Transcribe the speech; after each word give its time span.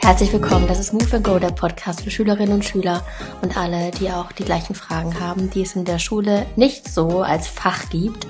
Herzlich 0.00 0.32
willkommen, 0.32 0.66
das 0.68 0.78
ist 0.78 0.92
Move 0.92 1.16
and 1.16 1.24
Go, 1.24 1.38
der 1.38 1.50
Podcast 1.50 2.02
für 2.02 2.10
Schülerinnen 2.10 2.54
und 2.54 2.64
Schüler 2.64 3.04
und 3.42 3.56
alle, 3.56 3.90
die 3.90 4.10
auch 4.10 4.32
die 4.32 4.44
gleichen 4.44 4.74
Fragen 4.74 5.18
haben, 5.20 5.50
die 5.50 5.62
es 5.62 5.74
in 5.74 5.84
der 5.84 5.98
Schule 5.98 6.46
nicht 6.56 6.88
so 6.92 7.22
als 7.22 7.48
Fach 7.48 7.90
gibt. 7.90 8.26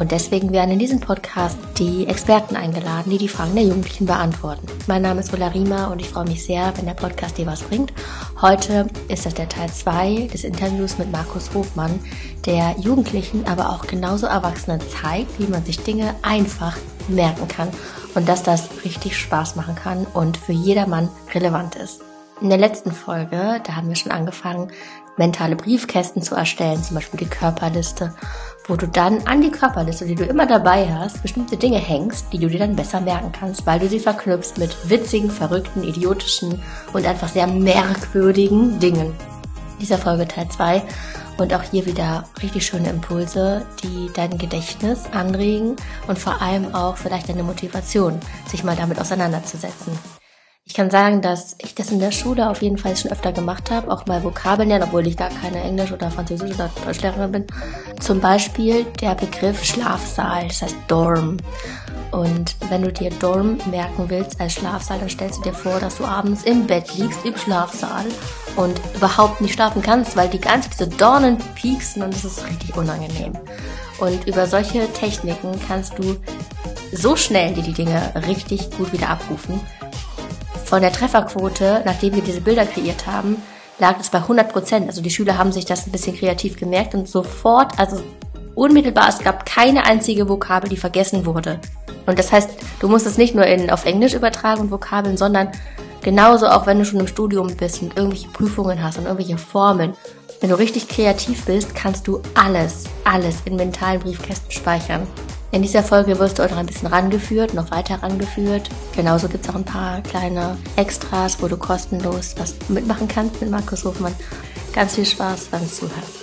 Und 0.00 0.12
deswegen 0.12 0.50
werden 0.50 0.70
in 0.70 0.78
diesem 0.78 0.98
Podcast 0.98 1.58
die 1.78 2.06
Experten 2.06 2.56
eingeladen, 2.56 3.10
die 3.10 3.18
die 3.18 3.28
Fragen 3.28 3.54
der 3.54 3.64
Jugendlichen 3.64 4.06
beantworten. 4.06 4.66
Mein 4.86 5.02
Name 5.02 5.20
ist 5.20 5.30
Ulla 5.34 5.48
Riemer 5.48 5.90
und 5.90 6.00
ich 6.00 6.08
freue 6.08 6.24
mich 6.24 6.42
sehr, 6.42 6.72
wenn 6.78 6.86
der 6.86 6.94
Podcast 6.94 7.36
dir 7.36 7.44
was 7.44 7.60
bringt. 7.60 7.92
Heute 8.40 8.86
ist 9.08 9.26
das 9.26 9.34
der 9.34 9.50
Teil 9.50 9.68
2 9.68 10.30
des 10.32 10.44
Interviews 10.44 10.96
mit 10.96 11.12
Markus 11.12 11.52
Hofmann, 11.52 12.00
der 12.46 12.76
Jugendlichen, 12.78 13.46
aber 13.46 13.68
auch 13.68 13.86
genauso 13.86 14.26
Erwachsenen 14.26 14.80
zeigt, 14.80 15.38
wie 15.38 15.48
man 15.48 15.66
sich 15.66 15.82
Dinge 15.82 16.14
einfach 16.22 16.78
merken 17.08 17.46
kann 17.46 17.68
und 18.14 18.26
dass 18.26 18.42
das 18.42 18.70
richtig 18.86 19.18
Spaß 19.18 19.54
machen 19.56 19.74
kann 19.74 20.06
und 20.14 20.38
für 20.38 20.52
jedermann 20.52 21.10
relevant 21.34 21.76
ist. 21.76 22.00
In 22.40 22.48
der 22.48 22.56
letzten 22.56 22.92
Folge, 22.92 23.60
da 23.64 23.76
haben 23.76 23.90
wir 23.90 23.96
schon 23.96 24.12
angefangen, 24.12 24.70
mentale 25.16 25.56
Briefkästen 25.56 26.22
zu 26.22 26.34
erstellen, 26.34 26.82
zum 26.82 26.96
Beispiel 26.96 27.20
die 27.20 27.28
Körperliste, 27.28 28.14
wo 28.66 28.76
du 28.76 28.86
dann 28.86 29.26
an 29.26 29.40
die 29.40 29.50
Körperliste, 29.50 30.06
die 30.06 30.14
du 30.14 30.24
immer 30.24 30.46
dabei 30.46 30.88
hast, 30.92 31.22
bestimmte 31.22 31.56
Dinge 31.56 31.78
hängst, 31.78 32.26
die 32.32 32.38
du 32.38 32.48
dir 32.48 32.60
dann 32.60 32.76
besser 32.76 33.00
merken 33.00 33.32
kannst, 33.32 33.66
weil 33.66 33.80
du 33.80 33.88
sie 33.88 34.00
verknüpfst 34.00 34.58
mit 34.58 34.74
witzigen, 34.88 35.30
verrückten, 35.30 35.82
idiotischen 35.82 36.62
und 36.92 37.06
einfach 37.06 37.28
sehr 37.28 37.46
merkwürdigen 37.46 38.78
Dingen. 38.78 39.14
Dieser 39.80 39.98
Folge 39.98 40.28
Teil 40.28 40.48
2 40.48 40.82
und 41.38 41.54
auch 41.54 41.62
hier 41.62 41.86
wieder 41.86 42.24
richtig 42.42 42.66
schöne 42.66 42.90
Impulse, 42.90 43.64
die 43.82 44.10
dein 44.14 44.36
Gedächtnis 44.36 45.06
anregen 45.12 45.76
und 46.06 46.18
vor 46.18 46.40
allem 46.42 46.74
auch 46.74 46.96
vielleicht 46.96 47.28
deine 47.28 47.42
Motivation, 47.42 48.20
sich 48.46 48.62
mal 48.62 48.76
damit 48.76 49.00
auseinanderzusetzen. 49.00 50.19
Ich 50.70 50.74
kann 50.74 50.88
sagen, 50.88 51.20
dass 51.20 51.56
ich 51.58 51.74
das 51.74 51.90
in 51.90 51.98
der 51.98 52.12
Schule 52.12 52.48
auf 52.48 52.62
jeden 52.62 52.78
Fall 52.78 52.96
schon 52.96 53.10
öfter 53.10 53.32
gemacht 53.32 53.72
habe, 53.72 53.90
auch 53.90 54.06
mal 54.06 54.22
Vokabeln 54.22 54.68
lernen, 54.68 54.84
obwohl 54.84 55.04
ich 55.04 55.16
gar 55.16 55.28
keine 55.28 55.60
Englisch- 55.60 55.90
oder 55.90 56.12
Französisch- 56.12 56.54
oder 56.54 56.70
Deutschlehrerin 56.86 57.32
bin. 57.32 57.44
Zum 57.98 58.20
Beispiel 58.20 58.84
der 59.00 59.16
Begriff 59.16 59.64
Schlafsaal, 59.64 60.46
das 60.46 60.62
heißt 60.62 60.76
Dorm. 60.86 61.38
Und 62.12 62.54
wenn 62.68 62.82
du 62.82 62.92
dir 62.92 63.10
Dorm 63.10 63.58
merken 63.68 64.04
willst 64.06 64.40
als 64.40 64.52
Schlafsaal, 64.52 65.00
dann 65.00 65.08
stellst 65.08 65.38
du 65.38 65.42
dir 65.42 65.54
vor, 65.54 65.80
dass 65.80 65.96
du 65.96 66.04
abends 66.04 66.44
im 66.44 66.68
Bett 66.68 66.94
liegst 66.94 67.24
im 67.24 67.36
Schlafsaal 67.36 68.04
und 68.54 68.80
überhaupt 68.94 69.40
nicht 69.40 69.54
schlafen 69.54 69.82
kannst, 69.82 70.14
weil 70.14 70.28
die 70.28 70.40
ganze 70.40 70.70
diese 70.70 70.86
Dornen 70.86 71.38
pieksen 71.56 72.00
und 72.00 72.14
es 72.14 72.24
ist 72.24 72.46
richtig 72.46 72.76
unangenehm. 72.76 73.32
Und 73.98 74.24
über 74.28 74.46
solche 74.46 74.86
Techniken 74.92 75.50
kannst 75.66 75.98
du 75.98 76.16
so 76.92 77.16
schnell 77.16 77.54
dir 77.54 77.64
die 77.64 77.72
Dinge 77.72 78.12
richtig 78.28 78.70
gut 78.70 78.92
wieder 78.92 79.08
abrufen. 79.08 79.60
Von 80.70 80.82
der 80.82 80.92
Trefferquote, 80.92 81.82
nachdem 81.84 82.14
wir 82.14 82.22
diese 82.22 82.40
Bilder 82.40 82.64
kreiert 82.64 83.08
haben, 83.08 83.42
lag 83.80 83.98
es 83.98 84.08
bei 84.08 84.18
100 84.18 84.52
Prozent. 84.52 84.86
Also 84.86 85.02
die 85.02 85.10
Schüler 85.10 85.36
haben 85.36 85.50
sich 85.50 85.64
das 85.64 85.84
ein 85.84 85.90
bisschen 85.90 86.16
kreativ 86.16 86.56
gemerkt 86.56 86.94
und 86.94 87.08
sofort, 87.08 87.76
also 87.76 88.00
unmittelbar, 88.54 89.08
es 89.08 89.18
gab 89.18 89.44
keine 89.44 89.84
einzige 89.84 90.28
Vokabel, 90.28 90.70
die 90.70 90.76
vergessen 90.76 91.26
wurde. 91.26 91.58
Und 92.06 92.20
das 92.20 92.30
heißt, 92.30 92.50
du 92.78 92.88
musst 92.88 93.04
es 93.04 93.18
nicht 93.18 93.34
nur 93.34 93.46
in, 93.46 93.68
auf 93.68 93.84
Englisch 93.84 94.14
übertragen 94.14 94.60
und 94.60 94.70
Vokabeln, 94.70 95.16
sondern 95.16 95.50
genauso 96.02 96.46
auch 96.46 96.68
wenn 96.68 96.78
du 96.78 96.84
schon 96.84 97.00
im 97.00 97.08
Studium 97.08 97.48
bist 97.56 97.82
und 97.82 97.96
irgendwelche 97.96 98.28
Prüfungen 98.28 98.80
hast 98.80 98.96
und 98.96 99.06
irgendwelche 99.06 99.38
Formeln. 99.38 99.94
Wenn 100.40 100.50
du 100.50 100.56
richtig 100.56 100.86
kreativ 100.86 101.46
bist, 101.46 101.74
kannst 101.74 102.06
du 102.06 102.22
alles, 102.34 102.84
alles 103.02 103.38
in 103.44 103.56
mentalen 103.56 103.98
Briefkästen 103.98 104.52
speichern. 104.52 105.08
In 105.52 105.62
dieser 105.62 105.82
Folge 105.82 106.16
wirst 106.20 106.38
du 106.38 106.44
auch 106.44 106.50
noch 106.50 106.58
ein 106.58 106.66
bisschen 106.66 106.86
rangeführt, 106.86 107.54
noch 107.54 107.72
weiter 107.72 108.00
rangeführt. 108.00 108.70
Genauso 108.94 109.28
gibt 109.28 109.44
es 109.44 109.50
auch 109.50 109.56
ein 109.56 109.64
paar 109.64 110.00
kleine 110.02 110.56
Extras, 110.76 111.42
wo 111.42 111.48
du 111.48 111.56
kostenlos 111.56 112.36
was 112.38 112.54
mitmachen 112.68 113.08
kannst 113.08 113.40
mit 113.40 113.50
Markus 113.50 113.84
Hofmann. 113.84 114.14
Ganz 114.72 114.94
viel 114.94 115.04
Spaß 115.04 115.46
beim 115.46 115.66
Zuhören. 115.66 116.20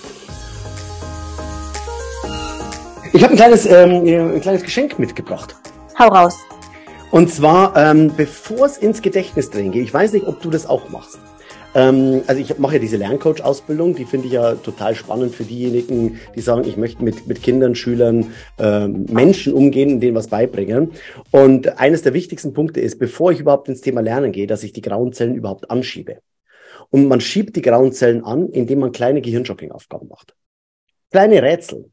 Ich 3.12 3.22
habe 3.22 3.34
ein 3.34 3.38
kleines, 3.38 3.66
ähm, 3.66 4.36
ein 4.36 4.40
kleines 4.40 4.64
Geschenk 4.64 4.98
mitgebracht. 4.98 5.56
Hau 6.00 6.08
raus. 6.08 6.38
Und 7.12 7.30
zwar, 7.30 7.76
ähm, 7.76 8.14
bevor 8.16 8.66
es 8.66 8.78
ins 8.78 9.02
Gedächtnistraining 9.02 9.72
geht, 9.74 9.84
ich 9.84 9.94
weiß 9.94 10.14
nicht, 10.14 10.26
ob 10.26 10.42
du 10.42 10.50
das 10.50 10.66
auch 10.66 10.88
machst. 10.88 11.20
Ähm, 11.78 12.24
also 12.26 12.42
ich 12.42 12.58
mache 12.58 12.74
ja 12.74 12.80
diese 12.80 12.98
Lerncoach-Ausbildung, 12.98 13.94
die 13.94 14.06
finde 14.06 14.26
ich 14.26 14.34
ja 14.34 14.56
total 14.56 14.96
spannend 14.96 15.36
für 15.36 15.44
diejenigen, 15.44 16.20
die 16.36 16.42
sagen, 16.42 16.68
ich 16.68 16.76
möchte 16.76 17.04
mit, 17.04 17.28
mit 17.28 17.44
Kindern, 17.44 17.76
Schülern, 17.76 18.34
ähm, 18.58 19.06
Menschen 19.12 19.54
umgehen 19.54 19.94
und 19.94 20.00
denen 20.00 20.16
was 20.16 20.28
beibringen. 20.28 20.94
Und 21.30 21.78
eines 21.80 22.02
der 22.02 22.16
wichtigsten 22.16 22.54
Punkte 22.54 22.82
ist, 22.82 22.98
bevor 22.98 23.32
ich 23.32 23.40
überhaupt 23.40 23.70
ins 23.70 23.82
Thema 23.82 24.02
Lernen 24.02 24.32
gehe, 24.32 24.48
dass 24.48 24.64
ich 24.64 24.74
die 24.74 24.82
grauen 24.82 25.14
Zellen 25.14 25.36
überhaupt 25.36 25.70
anschiebe. 25.70 26.18
Und 26.90 27.08
man 27.08 27.22
schiebt 27.22 27.56
die 27.56 27.62
grauen 27.62 27.92
Zellen 27.92 28.24
an, 28.24 28.50
indem 28.50 28.80
man 28.80 28.92
kleine 28.92 29.22
Gehirnjogging-Aufgaben 29.22 30.08
macht. 30.08 30.36
Kleine 31.12 31.44
Rätsel, 31.44 31.92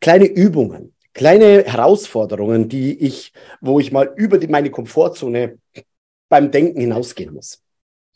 kleine 0.00 0.26
Übungen, 0.26 0.92
kleine 1.14 1.64
Herausforderungen, 1.64 2.68
die 2.68 2.98
ich, 2.98 3.32
wo 3.62 3.80
ich 3.80 3.92
mal 3.92 4.12
über 4.14 4.36
die, 4.36 4.48
meine 4.48 4.70
Komfortzone 4.70 5.58
beim 6.28 6.50
Denken 6.50 6.80
hinausgehen 6.80 7.32
muss. 7.32 7.61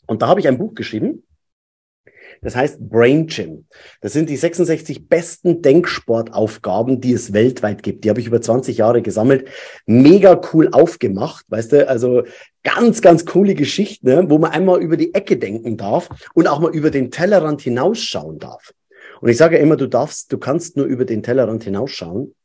Und 0.07 0.21
da 0.21 0.27
habe 0.27 0.39
ich 0.39 0.47
ein 0.47 0.57
Buch 0.57 0.73
geschrieben. 0.73 1.23
Das 2.41 2.55
heißt 2.55 2.89
Brain 2.89 3.27
Gym. 3.27 3.65
Das 4.01 4.13
sind 4.13 4.29
die 4.29 4.37
66 4.37 5.07
besten 5.07 5.61
Denksportaufgaben, 5.61 7.01
die 7.01 7.13
es 7.13 7.33
weltweit 7.33 7.83
gibt. 7.83 8.03
Die 8.03 8.09
habe 8.09 8.19
ich 8.19 8.27
über 8.27 8.41
20 8.41 8.77
Jahre 8.77 9.01
gesammelt. 9.01 9.47
Mega 9.85 10.39
cool 10.53 10.69
aufgemacht, 10.71 11.45
weißt 11.49 11.71
du? 11.71 11.89
Also 11.89 12.23
ganz, 12.63 13.01
ganz 13.01 13.25
coole 13.25 13.55
Geschichten, 13.55 14.07
ne? 14.07 14.29
wo 14.29 14.37
man 14.37 14.51
einmal 14.51 14.81
über 14.81 14.97
die 14.97 15.13
Ecke 15.13 15.37
denken 15.37 15.77
darf 15.77 16.09
und 16.33 16.47
auch 16.47 16.59
mal 16.59 16.75
über 16.75 16.91
den 16.91 17.11
Tellerrand 17.11 17.61
hinausschauen 17.61 18.39
darf. 18.39 18.73
Und 19.21 19.29
ich 19.29 19.37
sage 19.37 19.57
immer, 19.57 19.77
du 19.77 19.87
darfst, 19.87 20.31
du 20.31 20.37
kannst 20.37 20.77
nur 20.77 20.85
über 20.85 21.05
den 21.05 21.23
Tellerrand 21.23 21.63
hinausschauen, 21.63 22.35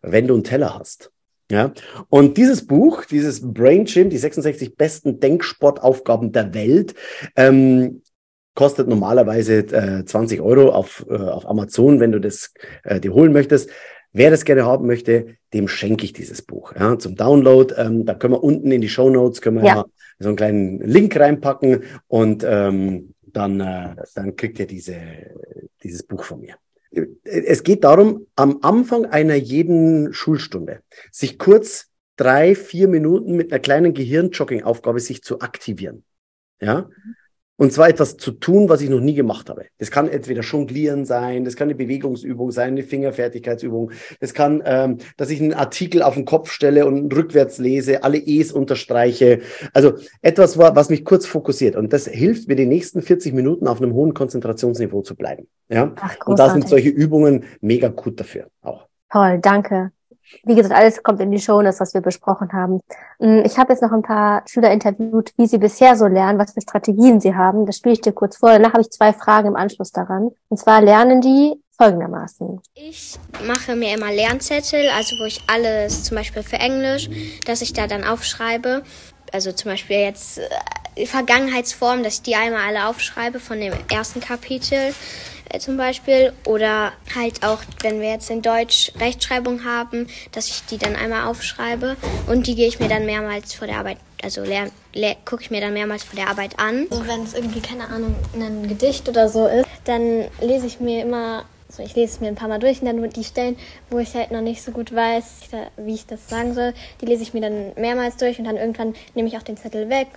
wenn 0.00 0.26
du 0.26 0.34
einen 0.34 0.44
Teller 0.44 0.76
hast. 0.76 1.11
Ja, 1.52 1.70
und 2.08 2.38
dieses 2.38 2.66
Buch, 2.66 3.04
dieses 3.04 3.42
Brain 3.52 3.84
Gym, 3.84 4.08
die 4.08 4.16
66 4.16 4.74
besten 4.74 5.20
Denksportaufgaben 5.20 6.32
der 6.32 6.54
Welt, 6.54 6.94
ähm, 7.36 8.00
kostet 8.54 8.88
normalerweise 8.88 9.58
äh, 9.58 10.02
20 10.02 10.40
Euro 10.40 10.70
auf, 10.70 11.04
äh, 11.10 11.14
auf 11.14 11.46
Amazon, 11.46 12.00
wenn 12.00 12.10
du 12.10 12.20
das 12.20 12.54
äh, 12.84 13.00
dir 13.00 13.12
holen 13.12 13.34
möchtest. 13.34 13.68
Wer 14.14 14.30
das 14.30 14.46
gerne 14.46 14.64
haben 14.64 14.86
möchte, 14.86 15.36
dem 15.52 15.68
schenke 15.68 16.06
ich 16.06 16.14
dieses 16.14 16.40
Buch 16.40 16.72
ja, 16.74 16.98
zum 16.98 17.16
Download. 17.16 17.74
Ähm, 17.76 18.06
da 18.06 18.14
können 18.14 18.32
wir 18.32 18.42
unten 18.42 18.72
in 18.72 18.80
die 18.80 18.88
Show 18.88 19.10
Notes 19.10 19.42
können 19.42 19.58
wir 19.58 19.66
ja. 19.66 19.84
so 20.20 20.28
einen 20.28 20.36
kleinen 20.36 20.80
Link 20.80 21.14
reinpacken 21.20 21.82
und 22.08 22.46
ähm, 22.48 23.12
dann, 23.24 23.60
äh, 23.60 23.94
dann 24.14 24.36
kriegt 24.36 24.58
ihr 24.58 24.66
diese, 24.66 24.96
dieses 25.82 26.02
Buch 26.02 26.24
von 26.24 26.40
mir. 26.40 26.54
Es 27.24 27.62
geht 27.62 27.84
darum, 27.84 28.26
am 28.36 28.58
Anfang 28.62 29.06
einer 29.06 29.34
jeden 29.34 30.12
Schulstunde 30.12 30.82
sich 31.10 31.38
kurz 31.38 31.88
drei, 32.16 32.54
vier 32.54 32.88
Minuten 32.88 33.34
mit 33.34 33.52
einer 33.52 33.60
kleinen 33.60 33.94
Gehirnjogging-Aufgabe 33.94 35.00
sich 35.00 35.22
zu 35.22 35.40
aktivieren. 35.40 36.04
Ja, 36.60 36.90
und 37.62 37.72
zwar 37.72 37.88
etwas 37.88 38.16
zu 38.16 38.32
tun, 38.32 38.68
was 38.68 38.80
ich 38.80 38.90
noch 38.90 38.98
nie 38.98 39.14
gemacht 39.14 39.48
habe. 39.48 39.66
Das 39.78 39.92
kann 39.92 40.08
entweder 40.08 40.42
Jonglieren 40.42 41.04
sein, 41.04 41.44
das 41.44 41.54
kann 41.54 41.68
eine 41.68 41.76
Bewegungsübung 41.76 42.50
sein, 42.50 42.70
eine 42.70 42.82
Fingerfertigkeitsübung. 42.82 43.92
Das 44.18 44.34
kann, 44.34 44.64
ähm, 44.66 44.98
dass 45.16 45.30
ich 45.30 45.40
einen 45.40 45.54
Artikel 45.54 46.02
auf 46.02 46.14
den 46.14 46.24
Kopf 46.24 46.50
stelle 46.50 46.86
und 46.86 47.14
rückwärts 47.14 47.58
lese, 47.58 48.02
alle 48.02 48.18
E's 48.18 48.50
unterstreiche. 48.50 49.42
Also 49.72 49.92
etwas, 50.22 50.58
was 50.58 50.90
mich 50.90 51.04
kurz 51.04 51.24
fokussiert. 51.24 51.76
Und 51.76 51.92
das 51.92 52.08
hilft 52.08 52.48
mir, 52.48 52.56
die 52.56 52.66
nächsten 52.66 53.00
40 53.00 53.32
Minuten 53.32 53.68
auf 53.68 53.80
einem 53.80 53.94
hohen 53.94 54.12
Konzentrationsniveau 54.12 55.02
zu 55.02 55.14
bleiben. 55.14 55.46
Ja? 55.68 55.94
Ach, 56.00 56.16
und 56.26 56.40
da 56.40 56.50
sind 56.50 56.68
solche 56.68 56.88
Übungen 56.88 57.44
mega 57.60 57.86
gut 57.86 58.18
dafür 58.18 58.48
auch. 58.62 58.88
Toll, 59.08 59.38
danke. 59.40 59.92
Wie 60.44 60.54
gesagt, 60.54 60.74
alles 60.74 61.02
kommt 61.02 61.20
in 61.20 61.30
die 61.30 61.38
Show, 61.40 61.62
das, 61.62 61.80
was 61.80 61.94
wir 61.94 62.00
besprochen 62.00 62.52
haben. 62.52 62.80
Mm, 63.18 63.42
ich 63.44 63.58
habe 63.58 63.72
jetzt 63.72 63.82
noch 63.82 63.92
ein 63.92 64.02
paar 64.02 64.42
Schüler 64.46 64.70
interviewt, 64.70 65.32
wie 65.36 65.46
sie 65.46 65.58
bisher 65.58 65.96
so 65.96 66.06
lernen, 66.06 66.38
was 66.38 66.52
für 66.52 66.60
Strategien 66.60 67.20
sie 67.20 67.34
haben. 67.34 67.66
Das 67.66 67.76
spiele 67.76 67.94
ich 67.94 68.00
dir 68.00 68.12
kurz 68.12 68.36
vor. 68.36 68.50
Danach 68.50 68.72
habe 68.72 68.82
ich 68.82 68.90
zwei 68.90 69.12
Fragen 69.12 69.48
im 69.48 69.56
Anschluss 69.56 69.92
daran. 69.92 70.30
Und 70.48 70.56
zwar 70.58 70.80
lernen 70.80 71.20
die 71.20 71.54
folgendermaßen. 71.76 72.60
Ich 72.74 73.18
mache 73.46 73.74
mir 73.74 73.94
immer 73.94 74.12
Lernzettel, 74.12 74.88
also 74.96 75.16
wo 75.20 75.24
ich 75.24 75.42
alles, 75.48 76.04
zum 76.04 76.16
Beispiel 76.16 76.42
für 76.42 76.56
Englisch, 76.56 77.08
dass 77.46 77.62
ich 77.62 77.72
da 77.72 77.86
dann 77.86 78.04
aufschreibe. 78.04 78.82
Also 79.32 79.52
zum 79.52 79.70
Beispiel 79.70 79.96
jetzt 79.96 80.38
äh, 80.96 81.06
Vergangenheitsform, 81.06 82.02
dass 82.02 82.14
ich 82.14 82.22
die 82.22 82.36
einmal 82.36 82.62
alle 82.66 82.88
aufschreibe 82.88 83.40
von 83.40 83.58
dem 83.58 83.72
ersten 83.90 84.20
Kapitel. 84.20 84.94
Äh, 85.50 85.58
zum 85.58 85.76
Beispiel. 85.76 86.32
Oder 86.44 86.92
halt 87.14 87.44
auch, 87.44 87.58
wenn 87.82 88.00
wir 88.00 88.10
jetzt 88.10 88.30
in 88.30 88.42
Deutsch 88.42 88.92
Rechtschreibung 88.98 89.64
haben, 89.64 90.06
dass 90.32 90.48
ich 90.48 90.64
die 90.66 90.78
dann 90.78 90.96
einmal 90.96 91.26
aufschreibe 91.26 91.96
und 92.28 92.46
die 92.46 92.54
gehe 92.54 92.68
ich 92.68 92.80
mir 92.80 92.88
dann 92.88 93.06
mehrmals 93.06 93.54
vor 93.54 93.66
der 93.66 93.78
Arbeit, 93.78 93.98
also 94.22 94.42
gucke 95.24 95.42
ich 95.42 95.50
mir 95.50 95.60
dann 95.60 95.72
mehrmals 95.72 96.04
vor 96.04 96.16
der 96.16 96.28
Arbeit 96.28 96.58
an. 96.58 96.86
Und 96.86 97.08
wenn 97.08 97.22
es 97.24 97.34
irgendwie, 97.34 97.60
keine 97.60 97.88
Ahnung, 97.88 98.14
ein 98.34 98.68
Gedicht 98.68 99.08
oder 99.08 99.28
so 99.28 99.46
ist, 99.46 99.66
dann 99.84 100.26
lese 100.40 100.66
ich 100.66 100.80
mir 100.80 101.02
immer 101.02 101.44
So, 101.74 101.82
ich 101.82 101.94
lese 101.96 102.14
es 102.14 102.20
mir 102.20 102.28
ein 102.28 102.34
paar 102.34 102.48
Mal 102.48 102.58
durch 102.58 102.82
und 102.82 102.86
dann 102.86 103.10
die 103.10 103.24
Stellen, 103.24 103.56
wo 103.88 103.98
ich 103.98 104.14
halt 104.14 104.30
noch 104.30 104.42
nicht 104.42 104.62
so 104.62 104.72
gut 104.72 104.94
weiß, 104.94 105.24
wie 105.78 105.94
ich 105.94 106.04
das 106.04 106.28
sagen 106.28 106.52
soll, 106.52 106.74
die 107.00 107.06
lese 107.06 107.22
ich 107.22 107.32
mir 107.32 107.40
dann 107.40 107.72
mehrmals 107.76 108.18
durch 108.18 108.38
und 108.38 108.44
dann 108.44 108.58
irgendwann 108.58 108.94
nehme 109.14 109.28
ich 109.28 109.38
auch 109.38 109.42
den 109.42 109.56
Zettel 109.56 109.88
weg 109.88 110.08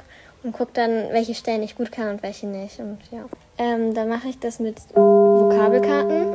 und 0.44 0.52
gucke 0.52 0.72
dann, 0.74 1.14
welche 1.14 1.34
Stellen 1.34 1.64
ich 1.64 1.76
gut 1.76 1.94
kann 1.94 2.10
und 2.10 2.24
welche 2.24 2.46
nicht. 2.46 2.80
Und 2.80 3.00
ja, 3.10 3.24
ähm, 3.58 3.94
dann 3.94 4.10
mache 4.10 4.30
ich 4.30 4.40
das 4.40 4.60
mit 4.60 4.78
Vokabelkarten. 4.94 6.34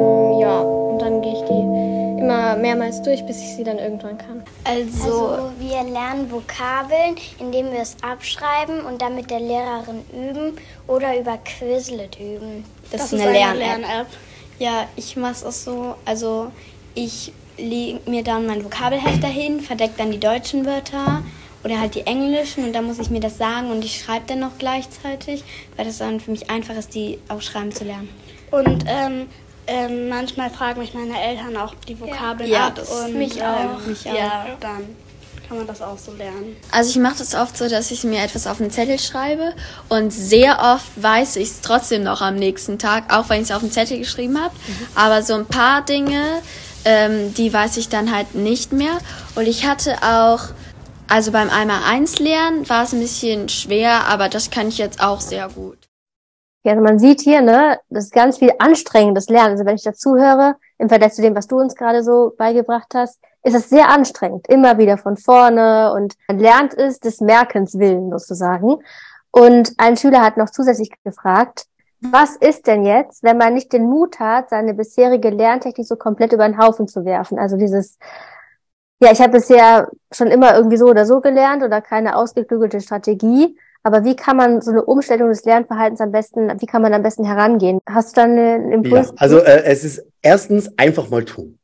Um, 0.00 0.40
ja, 0.40 0.60
und 0.60 0.98
dann 1.00 1.22
gehe 1.22 1.34
ich 1.34 1.42
die 1.42 2.20
immer 2.20 2.56
mehrmals 2.56 3.02
durch, 3.02 3.24
bis 3.26 3.38
ich 3.38 3.56
sie 3.56 3.64
dann 3.64 3.78
irgendwann 3.78 4.18
kann. 4.18 4.42
Also, 4.64 5.28
also 5.28 5.50
wir 5.58 5.82
lernen 5.82 6.30
Vokabeln, 6.30 7.16
indem 7.38 7.72
wir 7.72 7.80
es 7.80 7.96
abschreiben 8.02 8.82
und 8.82 9.02
dann 9.02 9.14
mit 9.16 9.30
der 9.30 9.40
Lehrerin 9.40 10.04
üben 10.12 10.56
oder 10.86 11.18
über 11.18 11.38
Quizlet 11.38 12.18
üben. 12.18 12.64
Das, 12.90 13.02
das 13.02 13.12
ist 13.14 13.20
eine, 13.20 13.30
eine 13.30 13.58
Lern-App. 13.58 13.86
Lern 13.86 14.06
ja, 14.60 14.86
ich 14.94 15.16
mache 15.16 15.32
es 15.32 15.44
auch 15.44 15.52
so. 15.52 15.94
Also 16.04 16.52
ich 16.94 17.32
lege 17.56 17.98
mir 18.08 18.22
dann 18.22 18.46
mein 18.46 18.64
Vokabelheft 18.64 19.22
dahin, 19.22 19.60
verdecke 19.60 19.94
dann 19.96 20.12
die 20.12 20.20
deutschen 20.20 20.64
Wörter 20.66 21.22
oder 21.64 21.80
halt 21.80 21.94
die 21.94 22.06
englischen 22.06 22.64
und 22.64 22.72
dann 22.72 22.84
muss 22.84 22.98
ich 22.98 23.10
mir 23.10 23.20
das 23.20 23.38
sagen 23.38 23.70
und 23.70 23.84
ich 23.84 24.00
schreibe 24.00 24.26
dann 24.26 24.40
noch 24.40 24.58
gleichzeitig, 24.58 25.44
weil 25.76 25.84
das 25.84 25.98
dann 25.98 26.20
für 26.20 26.30
mich 26.30 26.50
einfach 26.50 26.74
ist, 26.74 26.94
die 26.94 27.18
auch 27.28 27.42
schreiben 27.42 27.72
zu 27.72 27.84
lernen. 27.84 28.08
Und 28.50 28.84
ähm, 28.86 29.26
ähm, 29.66 30.08
manchmal 30.08 30.50
fragen 30.50 30.80
mich 30.80 30.94
meine 30.94 31.20
Eltern 31.20 31.56
auch 31.56 31.74
die 31.86 32.00
Vokabeln 32.00 32.50
ja. 32.50 32.68
ab. 32.68 32.78
Ja, 32.78 32.82
das 32.82 32.90
und, 32.90 33.16
mich 33.16 33.36
ähm, 33.36 33.44
auch. 33.44 33.86
Mich 33.86 34.08
auch. 34.08 34.14
Ja, 34.14 34.46
dann 34.58 34.96
kann 35.46 35.58
man 35.58 35.66
das 35.66 35.82
auch 35.82 35.98
so 35.98 36.12
lernen. 36.12 36.56
Also 36.70 36.90
ich 36.90 36.96
mache 36.96 37.18
das 37.18 37.34
oft 37.34 37.56
so, 37.56 37.68
dass 37.68 37.90
ich 37.90 38.04
mir 38.04 38.22
etwas 38.22 38.46
auf 38.46 38.60
einen 38.60 38.70
Zettel 38.70 38.98
schreibe 38.98 39.52
und 39.88 40.12
sehr 40.12 40.60
oft 40.60 40.90
weiß 40.96 41.36
ich 41.36 41.48
es 41.48 41.60
trotzdem 41.60 42.04
noch 42.04 42.20
am 42.20 42.36
nächsten 42.36 42.78
Tag, 42.78 43.12
auch 43.12 43.28
wenn 43.28 43.42
ich 43.42 43.50
es 43.50 43.50
auf 43.50 43.60
den 43.60 43.72
Zettel 43.72 43.98
geschrieben 43.98 44.40
habe. 44.40 44.54
Mhm. 44.54 44.86
Aber 44.94 45.22
so 45.22 45.34
ein 45.34 45.46
paar 45.46 45.84
Dinge, 45.84 46.22
ähm, 46.84 47.34
die 47.34 47.52
weiß 47.52 47.76
ich 47.76 47.88
dann 47.88 48.14
halt 48.14 48.34
nicht 48.34 48.72
mehr. 48.72 48.98
Und 49.34 49.46
ich 49.46 49.66
hatte 49.66 49.96
auch, 50.02 50.50
also 51.10 51.32
beim 51.32 51.50
einmal 51.50 51.80
eins 51.84 52.20
lernen 52.20 52.68
war 52.68 52.84
es 52.84 52.92
ein 52.92 53.00
bisschen 53.00 53.48
schwer, 53.48 54.06
aber 54.06 54.28
das 54.28 54.50
kann 54.50 54.68
ich 54.68 54.78
jetzt 54.78 55.02
auch 55.02 55.20
sehr 55.20 55.48
gut. 55.48 55.78
Ja, 56.62 56.72
also 56.72 56.84
man 56.84 56.98
sieht 56.98 57.20
hier, 57.22 57.42
ne, 57.42 57.80
das 57.88 58.04
ist 58.04 58.12
ganz 58.12 58.38
viel 58.38 58.52
anstrengendes 58.58 59.28
Lernen. 59.28 59.52
Also 59.52 59.64
wenn 59.64 59.74
ich 59.74 59.82
dazu 59.82 60.16
höre, 60.16 60.56
im 60.78 60.88
Vergleich 60.88 61.14
zu 61.14 61.22
dem, 61.22 61.34
was 61.34 61.48
du 61.48 61.58
uns 61.58 61.74
gerade 61.74 62.04
so 62.04 62.32
beigebracht 62.38 62.94
hast, 62.94 63.18
ist 63.42 63.54
es 63.54 63.70
sehr 63.70 63.88
anstrengend, 63.88 64.46
immer 64.48 64.78
wieder 64.78 64.98
von 64.98 65.16
vorne 65.16 65.92
und 65.94 66.14
man 66.28 66.38
lernt 66.38 66.74
es 66.74 67.00
des 67.00 67.20
Merkens 67.20 67.78
willen 67.78 68.10
sozusagen. 68.10 68.76
Und 69.32 69.72
ein 69.78 69.96
Schüler 69.96 70.20
hat 70.20 70.36
noch 70.36 70.50
zusätzlich 70.50 70.90
gefragt, 71.02 71.64
was 72.00 72.36
ist 72.36 72.66
denn 72.66 72.84
jetzt, 72.84 73.22
wenn 73.22 73.36
man 73.36 73.54
nicht 73.54 73.72
den 73.72 73.84
Mut 73.84 74.20
hat, 74.20 74.50
seine 74.50 74.74
bisherige 74.74 75.30
Lerntechnik 75.30 75.86
so 75.86 75.96
komplett 75.96 76.32
über 76.32 76.46
den 76.46 76.58
Haufen 76.58 76.86
zu 76.88 77.04
werfen? 77.04 77.38
Also 77.38 77.56
dieses, 77.56 77.98
ja, 79.00 79.12
ich 79.12 79.20
habe 79.20 79.32
bisher 79.32 79.88
schon 80.12 80.28
immer 80.28 80.54
irgendwie 80.54 80.76
so 80.76 80.86
oder 80.86 81.06
so 81.06 81.20
gelernt 81.20 81.62
oder 81.62 81.80
keine 81.80 82.16
ausgeklügelte 82.16 82.80
Strategie. 82.80 83.56
Aber 83.82 84.04
wie 84.04 84.14
kann 84.14 84.36
man 84.36 84.60
so 84.60 84.72
eine 84.72 84.84
Umstellung 84.84 85.30
des 85.30 85.44
Lernverhaltens 85.44 86.02
am 86.02 86.12
besten, 86.12 86.50
wie 86.60 86.66
kann 86.66 86.82
man 86.82 86.92
am 86.92 87.02
besten 87.02 87.24
herangehen? 87.24 87.80
Hast 87.88 88.16
du 88.16 88.20
dann 88.20 88.38
einen 88.38 88.72
Impuls? 88.72 89.08
Ja, 89.08 89.14
also 89.16 89.38
äh, 89.38 89.62
es 89.64 89.84
ist 89.84 90.04
erstens 90.20 90.76
einfach 90.76 91.08
mal 91.08 91.24
tun. 91.24 91.58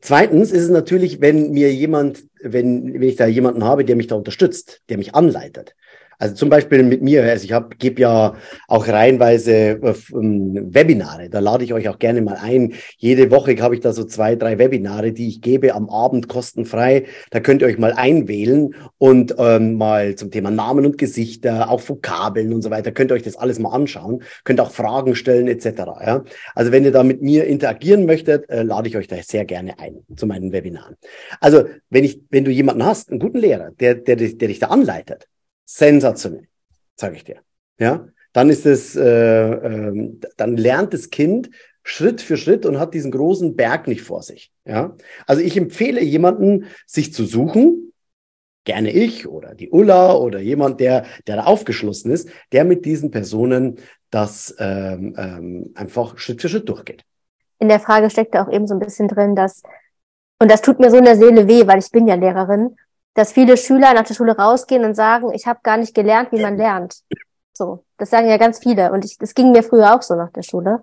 Zweitens 0.00 0.52
ist 0.52 0.62
es 0.62 0.70
natürlich, 0.70 1.20
wenn 1.20 1.50
mir 1.52 1.72
jemand, 1.72 2.24
wenn, 2.42 2.94
wenn 2.94 3.02
ich 3.02 3.16
da 3.16 3.26
jemanden 3.26 3.64
habe, 3.64 3.84
der 3.84 3.96
mich 3.96 4.06
da 4.06 4.14
unterstützt, 4.14 4.80
der 4.88 4.98
mich 4.98 5.14
anleitet, 5.14 5.74
also 6.18 6.34
zum 6.34 6.48
Beispiel 6.48 6.82
mit 6.82 7.02
mir, 7.02 7.22
also 7.24 7.44
ich 7.44 7.52
hab, 7.52 7.78
gebe 7.78 8.00
ja 8.00 8.34
auch 8.68 8.88
reihenweise 8.88 9.52
äh, 9.52 9.94
Webinare, 10.12 11.28
da 11.30 11.40
lade 11.40 11.64
ich 11.64 11.72
euch 11.72 11.88
auch 11.88 11.98
gerne 11.98 12.22
mal 12.22 12.36
ein. 12.40 12.74
Jede 12.98 13.30
Woche 13.30 13.56
habe 13.60 13.74
ich 13.74 13.80
da 13.80 13.92
so 13.92 14.04
zwei, 14.04 14.36
drei 14.36 14.58
Webinare, 14.58 15.12
die 15.12 15.28
ich 15.28 15.40
gebe 15.40 15.74
am 15.74 15.88
Abend 15.88 16.28
kostenfrei. 16.28 17.04
Da 17.30 17.40
könnt 17.40 17.62
ihr 17.62 17.68
euch 17.68 17.78
mal 17.78 17.92
einwählen 17.92 18.74
und 18.98 19.34
ähm, 19.38 19.74
mal 19.74 20.14
zum 20.14 20.30
Thema 20.30 20.50
Namen 20.50 20.86
und 20.86 20.98
Gesichter, 20.98 21.70
auch 21.70 21.86
Vokabeln 21.86 22.52
und 22.52 22.62
so 22.62 22.70
weiter, 22.70 22.92
könnt 22.92 23.10
ihr 23.10 23.14
euch 23.14 23.22
das 23.22 23.36
alles 23.36 23.58
mal 23.58 23.70
anschauen, 23.70 24.22
könnt 24.44 24.60
auch 24.60 24.70
Fragen 24.70 25.14
stellen 25.14 25.48
etc. 25.48 25.66
Ja? 26.04 26.24
Also 26.54 26.72
wenn 26.72 26.84
ihr 26.84 26.92
da 26.92 27.02
mit 27.02 27.22
mir 27.22 27.44
interagieren 27.44 28.06
möchtet, 28.06 28.48
äh, 28.48 28.62
lade 28.62 28.88
ich 28.88 28.96
euch 28.96 29.08
da 29.08 29.16
sehr 29.22 29.44
gerne 29.44 29.78
ein 29.78 30.00
zu 30.16 30.26
meinen 30.26 30.52
Webinaren. 30.52 30.96
Also 31.40 31.64
wenn 31.90 32.04
ich, 32.04 32.20
wenn 32.30 32.44
du 32.44 32.50
jemanden 32.50 32.84
hast, 32.84 33.10
einen 33.10 33.20
guten 33.20 33.38
Lehrer, 33.38 33.70
der, 33.80 33.94
der, 33.94 34.16
der 34.16 34.48
dich 34.48 34.58
da 34.58 34.68
anleitet, 34.68 35.26
sensationell, 35.64 36.46
sage 36.96 37.16
ich 37.16 37.24
dir. 37.24 37.36
Ja, 37.78 38.06
dann 38.32 38.50
ist 38.50 38.66
es, 38.66 38.96
äh, 38.96 39.02
äh, 39.02 40.18
dann 40.36 40.56
lernt 40.56 40.92
das 40.92 41.10
Kind 41.10 41.50
Schritt 41.82 42.22
für 42.22 42.36
Schritt 42.36 42.64
und 42.64 42.78
hat 42.78 42.94
diesen 42.94 43.10
großen 43.10 43.56
Berg 43.56 43.86
nicht 43.88 44.02
vor 44.02 44.22
sich. 44.22 44.52
Ja, 44.64 44.96
also 45.26 45.42
ich 45.42 45.56
empfehle 45.56 46.02
jemanden, 46.02 46.66
sich 46.86 47.12
zu 47.12 47.26
suchen, 47.26 47.92
gerne 48.64 48.90
ich 48.90 49.28
oder 49.28 49.54
die 49.54 49.70
Ulla 49.70 50.14
oder 50.14 50.40
jemand, 50.40 50.80
der, 50.80 51.04
der 51.26 51.36
da 51.36 51.44
aufgeschlossen 51.44 52.10
ist, 52.10 52.28
der 52.52 52.64
mit 52.64 52.84
diesen 52.86 53.10
Personen 53.10 53.78
das 54.10 54.54
ähm, 54.58 55.14
ähm, 55.18 55.72
einfach 55.74 56.18
Schritt 56.18 56.40
für 56.40 56.48
Schritt 56.48 56.68
durchgeht. 56.68 57.04
In 57.58 57.68
der 57.68 57.80
Frage 57.80 58.10
steckt 58.10 58.36
auch 58.36 58.50
eben 58.50 58.66
so 58.66 58.74
ein 58.74 58.80
bisschen 58.80 59.08
drin, 59.08 59.36
dass, 59.36 59.62
und 60.40 60.50
das 60.50 60.62
tut 60.62 60.80
mir 60.80 60.90
so 60.90 60.96
in 60.96 61.04
der 61.04 61.16
Seele 61.16 61.46
weh, 61.46 61.66
weil 61.66 61.78
ich 61.78 61.90
bin 61.90 62.06
ja 62.06 62.14
Lehrerin, 62.14 62.76
dass 63.14 63.32
viele 63.32 63.56
Schüler 63.56 63.94
nach 63.94 64.04
der 64.04 64.14
Schule 64.14 64.36
rausgehen 64.36 64.84
und 64.84 64.94
sagen, 64.94 65.32
ich 65.32 65.46
habe 65.46 65.60
gar 65.62 65.76
nicht 65.76 65.94
gelernt, 65.94 66.32
wie 66.32 66.42
man 66.42 66.56
lernt. 66.56 66.96
So, 67.52 67.84
das 67.96 68.10
sagen 68.10 68.28
ja 68.28 68.36
ganz 68.36 68.58
viele. 68.58 68.92
Und 68.92 69.04
ich, 69.04 69.16
das 69.18 69.34
ging 69.34 69.52
mir 69.52 69.62
früher 69.62 69.94
auch 69.94 70.02
so 70.02 70.14
nach 70.16 70.30
der 70.30 70.42
Schule. 70.42 70.82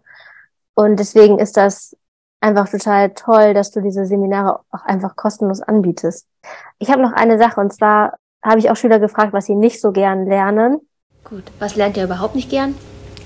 Und 0.74 0.98
deswegen 0.98 1.38
ist 1.40 1.58
das 1.58 1.96
einfach 2.40 2.70
total 2.70 3.12
toll, 3.14 3.54
dass 3.54 3.72
du 3.72 3.82
diese 3.82 4.06
Seminare 4.06 4.62
auch 4.72 4.86
einfach 4.86 5.16
kostenlos 5.16 5.62
anbietest. 5.62 6.28
Ich 6.80 6.90
habe 6.90 7.02
noch 7.02 7.14
eine 7.14 7.38
Sache 7.38 7.60
und 7.60 7.74
zwar 7.74 8.16
habe 8.44 8.60
ich 8.60 8.72
auch 8.72 8.76
Schüler 8.76 9.00
gefragt, 9.00 9.34
was 9.34 9.46
sie 9.46 9.56
nicht 9.56 9.80
so 9.80 9.92
gern 9.92 10.26
lernen. 10.26 10.80
Gut, 11.24 11.44
was 11.60 11.76
lernt 11.76 11.98
ihr 11.98 12.06
überhaupt 12.06 12.36
nicht 12.36 12.50
gern? 12.50 12.74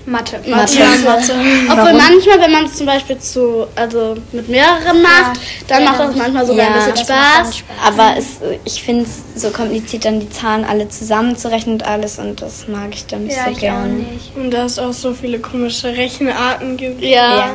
Mathe. 0.06 0.40
Mathe. 0.48 0.78
Ja, 0.78 0.86
Mathe. 1.04 1.32
Obwohl 1.68 1.84
Warum? 1.84 1.98
manchmal, 1.98 2.40
wenn 2.40 2.52
man 2.52 2.64
es 2.66 2.76
zum 2.76 2.86
Beispiel 2.86 3.18
zu, 3.18 3.66
also 3.74 4.16
mit 4.32 4.48
mehreren 4.48 5.02
macht, 5.02 5.36
ja. 5.36 5.42
dann 5.68 5.82
ja. 5.82 5.90
macht 5.90 6.00
das 6.00 6.16
manchmal 6.16 6.46
sogar 6.46 6.64
ja, 6.64 6.70
ein 6.70 6.90
bisschen 6.90 7.04
Spaß. 7.04 7.56
Spaß. 7.58 7.76
Aber 7.86 8.14
es, 8.16 8.40
ich 8.64 8.82
finde 8.82 9.04
es 9.04 9.42
so 9.42 9.50
kompliziert, 9.50 10.04
dann 10.04 10.20
die 10.20 10.30
Zahlen 10.30 10.64
alle 10.64 10.88
zusammenzurechnen 10.88 11.74
und 11.74 11.86
alles 11.86 12.18
und 12.18 12.40
das 12.40 12.68
mag 12.68 12.88
ich 12.90 13.06
dann 13.06 13.24
nicht 13.24 13.36
ja, 13.36 13.52
so 13.52 13.58
gerne. 13.58 14.04
Und 14.36 14.50
da 14.52 14.64
es 14.64 14.78
auch 14.78 14.92
so 14.92 15.12
viele 15.12 15.40
komische 15.40 15.88
Rechenarten 15.88 16.76
gibt. 16.76 17.02
Ja. 17.02 17.36
ja. 17.36 17.50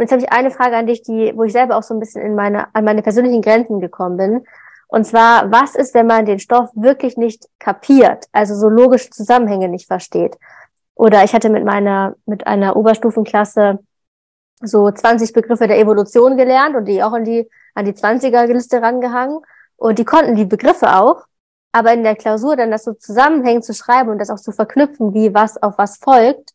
Und 0.00 0.04
jetzt 0.04 0.12
habe 0.12 0.22
ich 0.22 0.32
eine 0.32 0.50
Frage 0.50 0.76
an 0.76 0.86
dich, 0.86 1.02
die, 1.02 1.32
wo 1.36 1.44
ich 1.44 1.52
selber 1.52 1.76
auch 1.76 1.82
so 1.82 1.92
ein 1.92 2.00
bisschen 2.00 2.22
in 2.22 2.34
meine, 2.34 2.74
an 2.74 2.84
meine 2.84 3.02
persönlichen 3.02 3.42
Grenzen 3.42 3.80
gekommen 3.80 4.16
bin. 4.16 4.46
Und 4.88 5.04
zwar, 5.04 5.52
was 5.52 5.76
ist, 5.76 5.94
wenn 5.94 6.06
man 6.06 6.24
den 6.24 6.40
Stoff 6.40 6.70
wirklich 6.74 7.16
nicht 7.16 7.46
kapiert, 7.58 8.24
also 8.32 8.56
so 8.56 8.68
logische 8.68 9.10
Zusammenhänge 9.10 9.68
nicht 9.68 9.86
versteht? 9.86 10.36
Oder 10.94 11.24
ich 11.24 11.32
hatte 11.32 11.50
mit 11.50 11.64
meiner, 11.64 12.16
mit 12.26 12.46
einer 12.46 12.76
Oberstufenklasse 12.76 13.78
so 14.62 14.90
20 14.90 15.32
Begriffe 15.32 15.66
der 15.66 15.78
Evolution 15.78 16.36
gelernt 16.36 16.76
und 16.76 16.84
die 16.86 17.02
auch 17.02 17.12
an 17.12 17.24
die, 17.24 17.48
an 17.74 17.86
die 17.86 17.92
20er-Liste 17.92 18.82
rangehangen. 18.82 19.38
Und 19.76 19.98
die 19.98 20.04
konnten 20.04 20.36
die 20.36 20.44
Begriffe 20.44 20.94
auch. 20.94 21.24
Aber 21.72 21.92
in 21.92 22.02
der 22.02 22.16
Klausur 22.16 22.56
dann 22.56 22.70
das 22.70 22.84
so 22.84 22.92
zusammenhängend 22.94 23.64
zu 23.64 23.72
schreiben 23.72 24.10
und 24.10 24.18
das 24.18 24.30
auch 24.30 24.40
zu 24.40 24.52
verknüpfen, 24.52 25.14
wie 25.14 25.32
was 25.32 25.62
auf 25.62 25.78
was 25.78 25.98
folgt, 25.98 26.50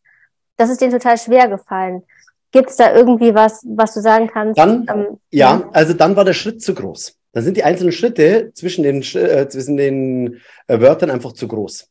das 0.57 0.69
ist 0.69 0.81
denen 0.81 0.91
total 0.91 1.17
schwer 1.17 1.47
gefallen. 1.47 2.03
Gibt 2.51 2.69
es 2.69 2.77
da 2.77 2.93
irgendwie 2.93 3.33
was, 3.33 3.63
was 3.67 3.93
du 3.93 4.01
sagen 4.01 4.29
kannst? 4.31 4.57
Dann, 4.57 4.85
ähm, 4.89 5.17
ja, 5.31 5.69
also 5.73 5.93
dann 5.93 6.15
war 6.15 6.23
der 6.23 6.33
Schritt 6.33 6.61
zu 6.61 6.73
groß. 6.73 7.17
Dann 7.33 7.43
sind 7.43 7.57
die 7.57 7.63
einzelnen 7.63 7.91
Schritte 7.91 8.51
zwischen 8.53 8.83
den, 8.83 9.01
äh, 9.01 9.49
zwischen 9.49 9.75
den 9.75 10.39
äh, 10.67 10.79
Wörtern 10.79 11.09
einfach 11.09 11.33
zu 11.33 11.47
groß. 11.47 11.89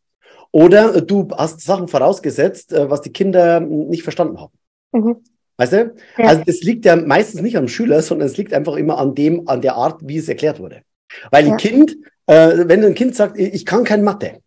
Oder 0.50 1.00
du 1.00 1.28
hast 1.36 1.60
Sachen 1.60 1.88
vorausgesetzt, 1.88 2.72
äh, 2.72 2.90
was 2.90 3.00
die 3.00 3.12
Kinder 3.12 3.60
nicht 3.60 4.02
verstanden 4.02 4.40
haben. 4.40 4.52
Mhm. 4.92 5.16
Weißt 5.56 5.72
du? 5.72 5.94
Ja. 6.18 6.26
Also 6.26 6.42
das 6.44 6.60
liegt 6.62 6.84
ja 6.84 6.96
meistens 6.96 7.42
nicht 7.42 7.56
am 7.56 7.68
Schüler, 7.68 8.02
sondern 8.02 8.28
es 8.28 8.36
liegt 8.36 8.52
einfach 8.52 8.74
immer 8.74 8.98
an 8.98 9.14
dem, 9.14 9.48
an 9.48 9.60
der 9.60 9.74
Art, 9.74 10.00
wie 10.04 10.18
es 10.18 10.28
erklärt 10.28 10.58
wurde. 10.58 10.82
Weil 11.30 11.46
ja. 11.46 11.52
ein 11.52 11.58
Kind, 11.58 11.96
äh, 12.26 12.66
wenn 12.66 12.84
ein 12.84 12.94
Kind 12.94 13.14
sagt, 13.14 13.38
ich 13.38 13.64
kann 13.64 13.84
kein 13.84 14.02
Mathe, 14.02 14.40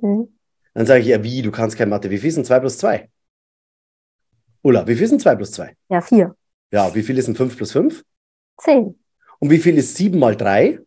mhm. 0.00 0.28
dann 0.74 0.86
sage 0.86 1.00
ich 1.00 1.06
ja, 1.06 1.22
wie, 1.22 1.42
du 1.42 1.50
kannst 1.50 1.76
kein 1.76 1.88
Mathe. 1.88 2.10
Wie 2.10 2.18
viel 2.18 2.28
ist 2.28 2.36
denn 2.36 2.44
2 2.44 2.60
plus 2.60 2.78
2? 2.78 3.08
Ulla, 4.62 4.86
wie 4.86 4.94
viel 4.94 5.04
ist 5.04 5.10
denn 5.10 5.20
2 5.20 5.36
plus 5.36 5.52
2? 5.52 5.76
Ja, 5.88 6.00
4. 6.00 6.34
Ja, 6.72 6.94
wie 6.94 7.02
viel 7.02 7.18
ist 7.18 7.28
denn 7.28 7.36
5 7.36 7.56
plus 7.56 7.72
5? 7.72 8.04
10. 8.58 8.98
Und 9.38 9.50
wie 9.50 9.58
viel 9.58 9.78
ist 9.78 9.96
7 9.96 10.18
mal 10.18 10.36
3? 10.36 10.80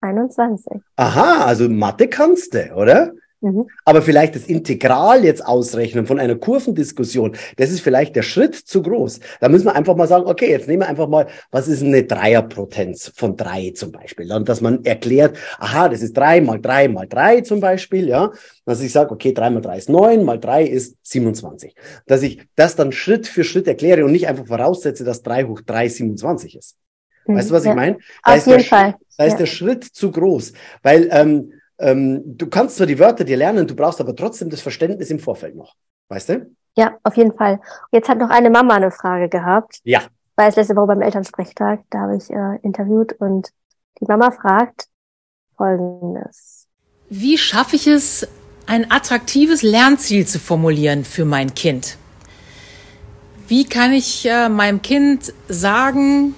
21. 0.00 0.80
Aha, 0.96 1.44
also 1.44 1.68
Mathe 1.68 2.08
kannst 2.08 2.54
du, 2.54 2.74
oder? 2.74 3.12
Mhm. 3.42 3.66
Aber 3.84 4.02
vielleicht 4.02 4.36
das 4.36 4.46
Integral 4.46 5.24
jetzt 5.24 5.44
ausrechnen 5.44 6.06
von 6.06 6.20
einer 6.20 6.36
Kurvendiskussion, 6.36 7.36
das 7.56 7.70
ist 7.70 7.80
vielleicht 7.80 8.14
der 8.14 8.22
Schritt 8.22 8.54
zu 8.54 8.82
groß. 8.82 9.18
Da 9.40 9.48
müssen 9.48 9.64
wir 9.64 9.74
einfach 9.74 9.96
mal 9.96 10.06
sagen, 10.06 10.26
okay, 10.26 10.48
jetzt 10.48 10.68
nehmen 10.68 10.82
wir 10.82 10.88
einfach 10.88 11.08
mal, 11.08 11.26
was 11.50 11.66
ist 11.66 11.82
eine 11.82 12.04
Dreierpotenz 12.04 13.12
von 13.16 13.36
drei 13.36 13.72
zum 13.74 13.90
Beispiel? 13.90 14.30
Und 14.32 14.48
dass 14.48 14.60
man 14.60 14.84
erklärt, 14.84 15.36
aha, 15.58 15.88
das 15.88 16.02
ist 16.02 16.16
drei 16.16 16.40
mal 16.40 16.60
drei 16.60 16.86
mal 16.86 17.08
drei 17.08 17.40
zum 17.40 17.58
Beispiel, 17.58 18.08
ja. 18.08 18.30
Dass 18.64 18.80
ich 18.80 18.92
sage, 18.92 19.10
okay, 19.10 19.34
drei 19.34 19.50
mal 19.50 19.60
drei 19.60 19.78
ist 19.78 19.88
neun, 19.88 20.24
mal 20.24 20.38
drei 20.38 20.62
ist 20.62 20.96
27. 21.02 21.74
Dass 22.06 22.22
ich 22.22 22.46
das 22.54 22.76
dann 22.76 22.92
Schritt 22.92 23.26
für 23.26 23.42
Schritt 23.42 23.66
erkläre 23.66 24.04
und 24.04 24.12
nicht 24.12 24.28
einfach 24.28 24.46
voraussetze, 24.46 25.02
dass 25.02 25.24
drei 25.24 25.44
hoch 25.44 25.62
drei 25.66 25.88
27 25.88 26.56
ist. 26.56 26.76
Weißt 27.24 27.50
du, 27.50 27.54
was 27.54 27.64
ja. 27.64 27.70
ich 27.70 27.76
meine? 27.76 27.98
Da 28.24 28.34
Auf 28.34 28.46
jeden 28.46 28.64
Fall. 28.64 28.94
Da 29.16 29.24
ist 29.24 29.32
ja. 29.32 29.38
der 29.38 29.46
Schritt 29.46 29.84
zu 29.84 30.10
groß, 30.10 30.52
weil 30.82 31.08
ähm, 31.10 31.52
ähm, 31.82 32.22
du 32.24 32.46
kannst 32.46 32.76
zwar 32.76 32.86
die 32.86 32.98
Wörter 32.98 33.24
dir 33.24 33.36
lernen, 33.36 33.66
du 33.66 33.74
brauchst 33.74 34.00
aber 34.00 34.14
trotzdem 34.16 34.48
das 34.48 34.60
Verständnis 34.60 35.10
im 35.10 35.18
Vorfeld 35.18 35.56
noch. 35.56 35.74
Weißt 36.08 36.28
du? 36.28 36.46
Ja, 36.76 36.96
auf 37.02 37.16
jeden 37.16 37.36
Fall. 37.36 37.60
Jetzt 37.90 38.08
hat 38.08 38.18
noch 38.18 38.30
eine 38.30 38.50
Mama 38.50 38.74
eine 38.74 38.90
Frage 38.90 39.28
gehabt. 39.28 39.80
Ja. 39.84 40.02
Weil 40.36 40.48
es 40.48 40.56
letzte 40.56 40.76
Woche 40.76 40.86
beim 40.86 41.02
Elternsprechtag, 41.02 41.80
da 41.90 42.00
habe 42.00 42.16
ich 42.16 42.30
äh, 42.30 42.58
interviewt 42.62 43.12
und 43.18 43.50
die 44.00 44.06
Mama 44.06 44.30
fragt 44.30 44.86
folgendes. 45.56 46.66
Wie 47.10 47.36
schaffe 47.36 47.76
ich 47.76 47.86
es, 47.86 48.26
ein 48.66 48.90
attraktives 48.90 49.62
Lernziel 49.62 50.26
zu 50.26 50.38
formulieren 50.38 51.04
für 51.04 51.24
mein 51.24 51.54
Kind? 51.54 51.98
Wie 53.48 53.64
kann 53.64 53.92
ich 53.92 54.24
äh, 54.24 54.48
meinem 54.48 54.80
Kind 54.80 55.34
sagen, 55.48 56.34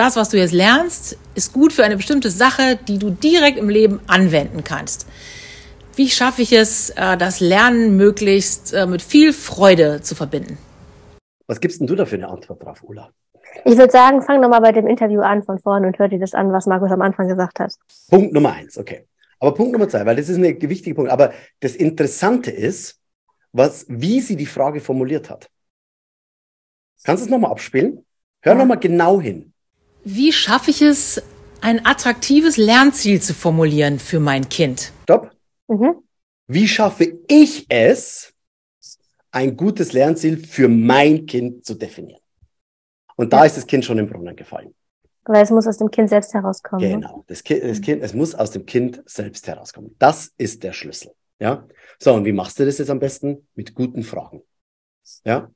das, 0.00 0.16
was 0.16 0.30
du 0.30 0.38
jetzt 0.38 0.52
lernst, 0.52 1.18
ist 1.34 1.52
gut 1.52 1.74
für 1.74 1.84
eine 1.84 1.96
bestimmte 1.96 2.30
Sache, 2.30 2.78
die 2.88 2.98
du 2.98 3.10
direkt 3.10 3.58
im 3.58 3.68
Leben 3.68 4.00
anwenden 4.06 4.64
kannst. 4.64 5.06
Wie 5.94 6.08
schaffe 6.08 6.40
ich 6.40 6.52
es, 6.54 6.88
äh, 6.90 7.18
das 7.18 7.40
Lernen 7.40 7.96
möglichst 7.96 8.72
äh, 8.72 8.86
mit 8.86 9.02
viel 9.02 9.34
Freude 9.34 10.00
zu 10.00 10.14
verbinden? 10.14 10.56
Was 11.46 11.60
gibst 11.60 11.80
denn 11.80 11.86
du 11.86 11.96
da 11.96 12.06
für 12.06 12.16
eine 12.16 12.28
Antwort 12.28 12.64
drauf, 12.64 12.82
Ulla? 12.82 13.10
Ich 13.66 13.76
würde 13.76 13.92
sagen, 13.92 14.22
fang 14.22 14.40
nochmal 14.40 14.62
bei 14.62 14.72
dem 14.72 14.86
Interview 14.86 15.20
an 15.20 15.42
von 15.42 15.58
vorne 15.58 15.88
und 15.88 15.98
hör 15.98 16.08
dir 16.08 16.18
das 16.18 16.32
an, 16.32 16.50
was 16.50 16.66
Markus 16.66 16.90
am 16.90 17.02
Anfang 17.02 17.28
gesagt 17.28 17.60
hat. 17.60 17.74
Punkt 18.08 18.32
Nummer 18.32 18.52
eins, 18.52 18.78
okay. 18.78 19.06
Aber 19.38 19.52
Punkt 19.52 19.72
Nummer 19.72 19.88
zwei, 19.88 20.06
weil 20.06 20.16
das 20.16 20.30
ist 20.30 20.36
ein 20.36 20.44
wichtiger 20.44 20.94
Punkt. 20.94 21.10
Aber 21.10 21.32
das 21.58 21.74
Interessante 21.76 22.50
ist, 22.50 23.00
was, 23.52 23.84
wie 23.88 24.20
sie 24.20 24.36
die 24.36 24.46
Frage 24.46 24.80
formuliert 24.80 25.28
hat. 25.28 25.50
Kannst 27.04 27.22
du 27.22 27.26
es 27.26 27.30
nochmal 27.30 27.50
abspielen? 27.50 28.06
Hör 28.40 28.52
ja. 28.52 28.58
nochmal 28.58 28.78
genau 28.78 29.20
hin. 29.20 29.52
Wie 30.04 30.32
schaffe 30.32 30.70
ich 30.70 30.82
es, 30.82 31.22
ein 31.60 31.84
attraktives 31.84 32.56
Lernziel 32.56 33.20
zu 33.20 33.34
formulieren 33.34 33.98
für 33.98 34.18
mein 34.18 34.48
Kind? 34.48 34.92
Stopp. 35.02 35.30
Mhm. 35.68 36.02
Wie 36.46 36.66
schaffe 36.66 37.18
ich 37.28 37.66
es, 37.68 38.32
ein 39.30 39.56
gutes 39.56 39.92
Lernziel 39.92 40.38
für 40.38 40.68
mein 40.68 41.26
Kind 41.26 41.64
zu 41.64 41.74
definieren? 41.74 42.20
Und 43.16 43.32
da 43.32 43.40
ja. 43.40 43.44
ist 43.44 43.58
das 43.58 43.66
Kind 43.66 43.84
schon 43.84 43.98
im 43.98 44.08
Brunnen 44.08 44.34
gefallen. 44.34 44.74
Weil 45.24 45.42
es 45.42 45.50
muss 45.50 45.66
aus 45.66 45.76
dem 45.76 45.90
Kind 45.90 46.08
selbst 46.08 46.32
herauskommen. 46.32 46.82
Ne? 46.82 46.94
Genau. 46.94 47.24
Das 47.26 47.44
kind, 47.44 47.62
das 47.62 47.80
kind, 47.80 48.02
es 48.02 48.14
muss 48.14 48.34
aus 48.34 48.50
dem 48.50 48.64
Kind 48.64 49.02
selbst 49.04 49.46
herauskommen. 49.46 49.94
Das 49.98 50.32
ist 50.38 50.62
der 50.62 50.72
Schlüssel. 50.72 51.12
Ja. 51.38 51.68
So, 51.98 52.14
und 52.14 52.24
wie 52.24 52.32
machst 52.32 52.58
du 52.58 52.64
das 52.64 52.78
jetzt 52.78 52.90
am 52.90 52.98
besten? 52.98 53.46
Mit 53.54 53.74
guten 53.74 54.02
Fragen. 54.02 54.42
Ja. 55.24 55.50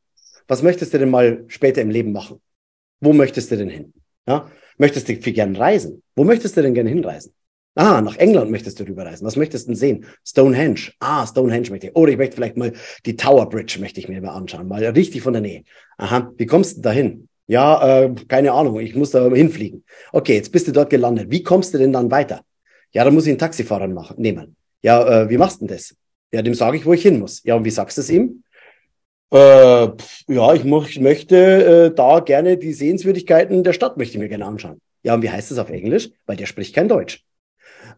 Was 0.46 0.62
möchtest 0.62 0.92
du 0.92 0.98
denn 0.98 1.10
mal 1.10 1.44
später 1.48 1.80
im 1.80 1.90
Leben 1.90 2.12
machen? 2.12 2.42
Wo 3.00 3.14
möchtest 3.14 3.50
du 3.50 3.56
denn 3.56 3.70
hin? 3.70 3.94
Ja? 4.26 4.50
Möchtest 4.78 5.08
du 5.08 5.16
viel 5.16 5.32
gern 5.32 5.56
reisen? 5.56 6.02
Wo 6.16 6.24
möchtest 6.24 6.56
du 6.56 6.62
denn 6.62 6.74
gerne 6.74 6.90
hinreisen? 6.90 7.32
Ah, 7.76 8.00
nach 8.00 8.16
England 8.16 8.50
möchtest 8.52 8.78
du 8.78 8.84
rüberreisen. 8.84 9.26
Was 9.26 9.36
möchtest 9.36 9.66
du 9.66 9.72
denn 9.72 9.76
sehen? 9.76 10.06
Stonehenge. 10.24 10.92
Ah, 11.00 11.26
Stonehenge 11.26 11.70
möchte 11.70 11.88
ich. 11.88 11.96
Oder 11.96 12.12
ich 12.12 12.18
möchte 12.18 12.36
vielleicht 12.36 12.56
mal 12.56 12.72
die 13.04 13.16
Tower 13.16 13.48
Bridge 13.48 13.78
möchte 13.80 13.98
ich 13.98 14.08
mir 14.08 14.20
mal 14.20 14.34
anschauen. 14.34 14.68
Mal 14.68 14.84
richtig 14.84 15.22
von 15.22 15.32
der 15.32 15.42
Nähe. 15.42 15.64
Aha. 15.98 16.32
Wie 16.36 16.46
kommst 16.46 16.76
du 16.76 16.82
da 16.82 16.92
hin? 16.92 17.28
Ja, 17.46 18.04
äh, 18.04 18.14
keine 18.28 18.52
Ahnung. 18.52 18.78
Ich 18.78 18.94
muss 18.94 19.10
da 19.10 19.28
hinfliegen. 19.28 19.84
Okay, 20.12 20.34
jetzt 20.34 20.52
bist 20.52 20.68
du 20.68 20.72
dort 20.72 20.90
gelandet. 20.90 21.30
Wie 21.30 21.42
kommst 21.42 21.74
du 21.74 21.78
denn 21.78 21.92
dann 21.92 22.10
weiter? 22.10 22.42
Ja, 22.92 23.04
dann 23.04 23.12
muss 23.12 23.24
ich 23.24 23.30
einen 23.30 23.38
Taxifahrer 23.38 23.88
machen, 23.88 24.16
nehmen. 24.20 24.56
Ja, 24.82 25.22
äh, 25.22 25.30
wie 25.30 25.36
machst 25.36 25.60
du 25.60 25.66
denn 25.66 25.76
das? 25.76 25.96
Ja, 26.32 26.42
dem 26.42 26.54
sage 26.54 26.76
ich, 26.76 26.86
wo 26.86 26.92
ich 26.92 27.02
hin 27.02 27.18
muss. 27.18 27.42
Ja, 27.42 27.56
und 27.56 27.64
wie 27.64 27.70
sagst 27.70 27.96
du 27.96 28.02
es 28.02 28.10
ihm? 28.10 28.44
Äh, 29.34 29.88
ja, 30.28 30.54
ich, 30.54 30.64
ich 30.64 31.00
möchte 31.00 31.36
äh, 31.36 31.94
da 31.94 32.20
gerne 32.20 32.56
die 32.56 32.72
Sehenswürdigkeiten 32.72 33.64
der 33.64 33.72
Stadt 33.72 33.96
möchte 33.96 34.14
ich 34.14 34.20
mir 34.20 34.28
gerne 34.28 34.46
anschauen. 34.46 34.80
Ja, 35.02 35.14
und 35.14 35.22
wie 35.22 35.30
heißt 35.30 35.50
das 35.50 35.58
auf 35.58 35.70
Englisch? 35.70 36.10
Weil 36.26 36.36
der 36.36 36.46
spricht 36.46 36.72
kein 36.72 36.86
Deutsch. 36.86 37.24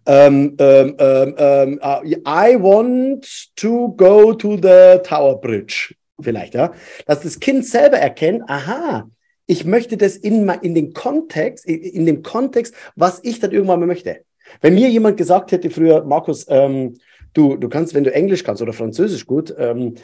Ähm, 0.07 0.57
ähm, 0.59 0.97
ähm, 0.99 1.35
ähm 1.37 1.81
uh, 1.83 2.03
I 2.27 2.57
want 2.59 3.51
to 3.57 3.89
go 3.97 4.33
to 4.33 4.57
the 4.57 4.99
Tower 5.03 5.39
Bridge. 5.39 5.95
Vielleicht, 6.19 6.55
ja. 6.55 6.73
Dass 7.05 7.21
das 7.21 7.39
Kind 7.39 7.67
selber 7.67 7.99
erkennt, 7.99 8.45
aha, 8.49 9.11
ich 9.47 9.67
möchte 9.67 9.99
das 9.99 10.17
in, 10.17 10.49
in 10.63 10.75
den 10.75 10.95
Kontext, 10.95 11.67
in, 11.67 11.83
in 11.83 12.07
dem 12.07 12.23
Kontext, 12.23 12.75
was 12.95 13.21
ich 13.23 13.41
dann 13.41 13.53
irgendwann 13.53 13.81
mal 13.81 13.87
möchte. 13.87 14.23
Wenn 14.63 14.75
mir 14.75 14.89
jemand 14.89 15.19
gesagt 15.19 15.53
hätte 15.53 15.69
früher, 15.69 16.03
Markus, 16.03 16.47
ähm, 16.49 16.95
du, 17.35 17.57
du 17.57 17.69
kannst, 17.69 17.93
wenn 17.93 18.05
du 18.05 18.15
Englisch 18.15 18.43
kannst 18.43 18.63
oder 18.63 18.73
Französisch 18.73 19.27
gut, 19.27 19.55
ähm, 19.59 19.97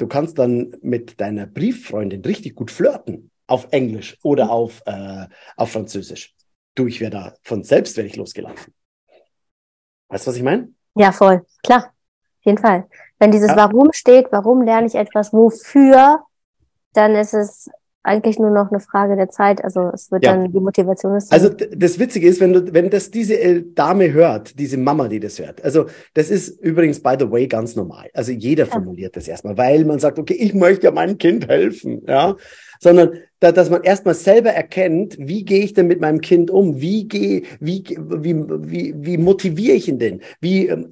Du 0.00 0.06
kannst 0.06 0.38
dann 0.38 0.74
mit 0.80 1.20
deiner 1.20 1.46
Brieffreundin 1.46 2.22
richtig 2.22 2.54
gut 2.54 2.70
flirten 2.70 3.30
auf 3.46 3.68
Englisch 3.70 4.16
oder 4.22 4.46
mhm. 4.46 4.50
auf, 4.50 4.82
äh, 4.86 5.26
auf 5.58 5.72
Französisch. 5.72 6.34
Du, 6.74 6.86
ich 6.86 7.02
wäre 7.02 7.10
da 7.10 7.34
von 7.42 7.64
selbst 7.64 7.98
wäre 7.98 8.06
ich 8.06 8.16
losgelaufen. 8.16 8.72
Weißt 10.08 10.26
du, 10.26 10.30
was 10.30 10.36
ich 10.38 10.42
meine? 10.42 10.72
Ja, 10.94 11.12
voll. 11.12 11.44
Klar. 11.62 11.88
Auf 11.88 12.46
jeden 12.46 12.56
Fall. 12.56 12.88
Wenn 13.18 13.30
dieses 13.30 13.50
ja. 13.50 13.56
Warum 13.58 13.92
steht, 13.92 14.28
warum 14.32 14.62
lerne 14.62 14.86
ich 14.86 14.94
etwas, 14.94 15.34
wofür, 15.34 16.24
dann 16.94 17.14
ist 17.14 17.34
es 17.34 17.68
eigentlich 18.02 18.38
nur 18.38 18.50
noch 18.50 18.70
eine 18.70 18.80
Frage 18.80 19.16
der 19.16 19.28
Zeit. 19.28 19.62
Also 19.62 19.90
es 19.92 20.10
wird 20.10 20.24
ja. 20.24 20.34
dann 20.34 20.52
die 20.52 20.60
Motivation 20.60 21.16
ist. 21.16 21.32
Also 21.32 21.48
das 21.50 21.98
Witzige 21.98 22.26
ist, 22.26 22.40
wenn 22.40 22.52
du, 22.52 22.72
wenn 22.72 22.88
das 22.88 23.10
diese 23.10 23.62
Dame 23.62 24.12
hört, 24.12 24.58
diese 24.58 24.78
Mama, 24.78 25.08
die 25.08 25.20
das 25.20 25.38
hört. 25.38 25.62
Also 25.62 25.86
das 26.14 26.30
ist 26.30 26.60
übrigens 26.60 27.02
by 27.02 27.16
the 27.18 27.30
way 27.30 27.46
ganz 27.46 27.76
normal. 27.76 28.08
Also 28.14 28.32
jeder 28.32 28.64
ja. 28.64 28.70
formuliert 28.70 29.16
das 29.16 29.28
erstmal, 29.28 29.58
weil 29.58 29.84
man 29.84 29.98
sagt, 29.98 30.18
okay, 30.18 30.34
ich 30.34 30.54
möchte 30.54 30.86
ja 30.86 30.92
meinem 30.92 31.18
Kind 31.18 31.48
helfen, 31.48 32.02
ja. 32.06 32.36
Sondern 32.82 33.10
da, 33.40 33.52
dass 33.52 33.68
man 33.68 33.82
erstmal 33.82 34.14
selber 34.14 34.50
erkennt, 34.50 35.16
wie 35.18 35.44
gehe 35.44 35.62
ich 35.62 35.74
denn 35.74 35.86
mit 35.86 36.00
meinem 36.00 36.22
Kind 36.22 36.50
um? 36.50 36.80
Wie 36.80 37.06
gehe, 37.06 37.42
wie, 37.60 37.84
wie, 37.84 38.34
wie, 38.34 38.94
wie 38.96 39.18
motiviere 39.18 39.76
ich 39.76 39.88
ihn 39.88 39.98
denn? 39.98 40.20
Wie 40.40 40.68
ähm, 40.68 40.88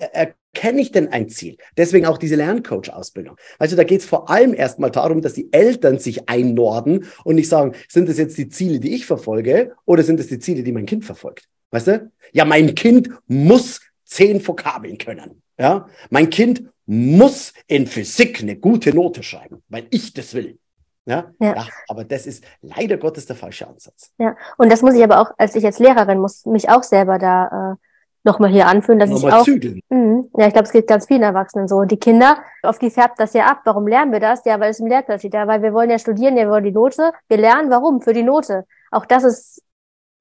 kenne 0.54 0.80
ich 0.80 0.92
denn 0.92 1.08
ein 1.08 1.28
Ziel? 1.28 1.56
Deswegen 1.76 2.06
auch 2.06 2.18
diese 2.18 2.36
Lerncoach-Ausbildung. 2.36 3.36
Also 3.58 3.76
da 3.76 3.84
geht 3.84 4.00
es 4.00 4.06
vor 4.06 4.30
allem 4.30 4.54
erstmal 4.54 4.90
darum, 4.90 5.22
dass 5.22 5.34
die 5.34 5.52
Eltern 5.52 5.98
sich 5.98 6.28
einnorden 6.28 7.06
und 7.24 7.36
nicht 7.36 7.48
sagen, 7.48 7.74
sind 7.88 8.08
das 8.08 8.18
jetzt 8.18 8.38
die 8.38 8.48
Ziele, 8.48 8.80
die 8.80 8.94
ich 8.94 9.06
verfolge 9.06 9.72
oder 9.84 10.02
sind 10.02 10.18
das 10.18 10.26
die 10.26 10.38
Ziele, 10.38 10.62
die 10.62 10.72
mein 10.72 10.86
Kind 10.86 11.04
verfolgt? 11.04 11.48
Weißt 11.70 11.86
du? 11.86 12.10
Ja, 12.32 12.44
mein 12.44 12.74
Kind 12.74 13.10
muss 13.26 13.80
zehn 14.04 14.46
Vokabeln 14.46 14.98
können. 14.98 15.42
Ja, 15.58 15.88
mein 16.10 16.30
Kind 16.30 16.64
muss 16.86 17.52
in 17.66 17.86
Physik 17.86 18.40
eine 18.40 18.56
gute 18.56 18.94
Note 18.94 19.22
schreiben, 19.22 19.62
weil 19.68 19.86
ich 19.90 20.14
das 20.14 20.34
will. 20.34 20.58
Ja? 21.04 21.32
ja? 21.40 21.54
Ja. 21.54 21.66
aber 21.88 22.04
das 22.04 22.26
ist 22.26 22.44
leider 22.60 22.96
Gottes 22.96 23.26
der 23.26 23.36
falsche 23.36 23.66
Ansatz. 23.66 24.12
Ja, 24.18 24.36
und 24.58 24.70
das 24.70 24.82
muss 24.82 24.94
ich 24.94 25.02
aber 25.02 25.20
auch, 25.20 25.30
als 25.38 25.54
ich 25.54 25.64
als 25.64 25.78
Lehrerin 25.78 26.18
muss 26.18 26.44
mich 26.46 26.68
auch 26.68 26.82
selber 26.82 27.18
da 27.18 27.72
äh, 27.72 27.87
nochmal 28.28 28.50
hier 28.50 28.66
anführen, 28.66 28.98
dass 28.98 29.10
nochmal 29.10 29.30
ich 29.30 29.36
auch. 29.36 29.44
Zügeln. 29.44 29.80
Mh, 29.88 30.24
ja, 30.36 30.46
ich 30.46 30.52
glaube, 30.52 30.66
es 30.66 30.72
geht 30.72 30.86
ganz 30.86 31.06
vielen 31.06 31.22
Erwachsenen 31.22 31.66
so. 31.66 31.76
Und 31.76 31.90
die 31.90 31.96
Kinder, 31.96 32.38
auf 32.62 32.78
die 32.78 32.90
färbt 32.90 33.18
das 33.18 33.32
ja 33.32 33.46
ab. 33.46 33.62
Warum 33.64 33.86
lernen 33.86 34.12
wir 34.12 34.20
das? 34.20 34.44
Ja, 34.44 34.60
weil 34.60 34.70
es 34.70 34.80
im 34.80 34.86
Lehrplan 34.86 35.18
steht. 35.18 35.34
Ja, 35.34 35.46
weil 35.46 35.62
wir 35.62 35.72
wollen 35.72 35.90
ja 35.90 35.98
studieren, 35.98 36.36
ja, 36.36 36.44
wir 36.44 36.50
wollen 36.50 36.64
die 36.64 36.72
Note. 36.72 37.12
Wir 37.28 37.38
lernen, 37.38 37.70
warum? 37.70 38.00
Für 38.00 38.12
die 38.12 38.22
Note. 38.22 38.66
Auch 38.90 39.06
das 39.06 39.24
ist 39.24 39.62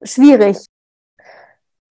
schwierig. 0.01 0.57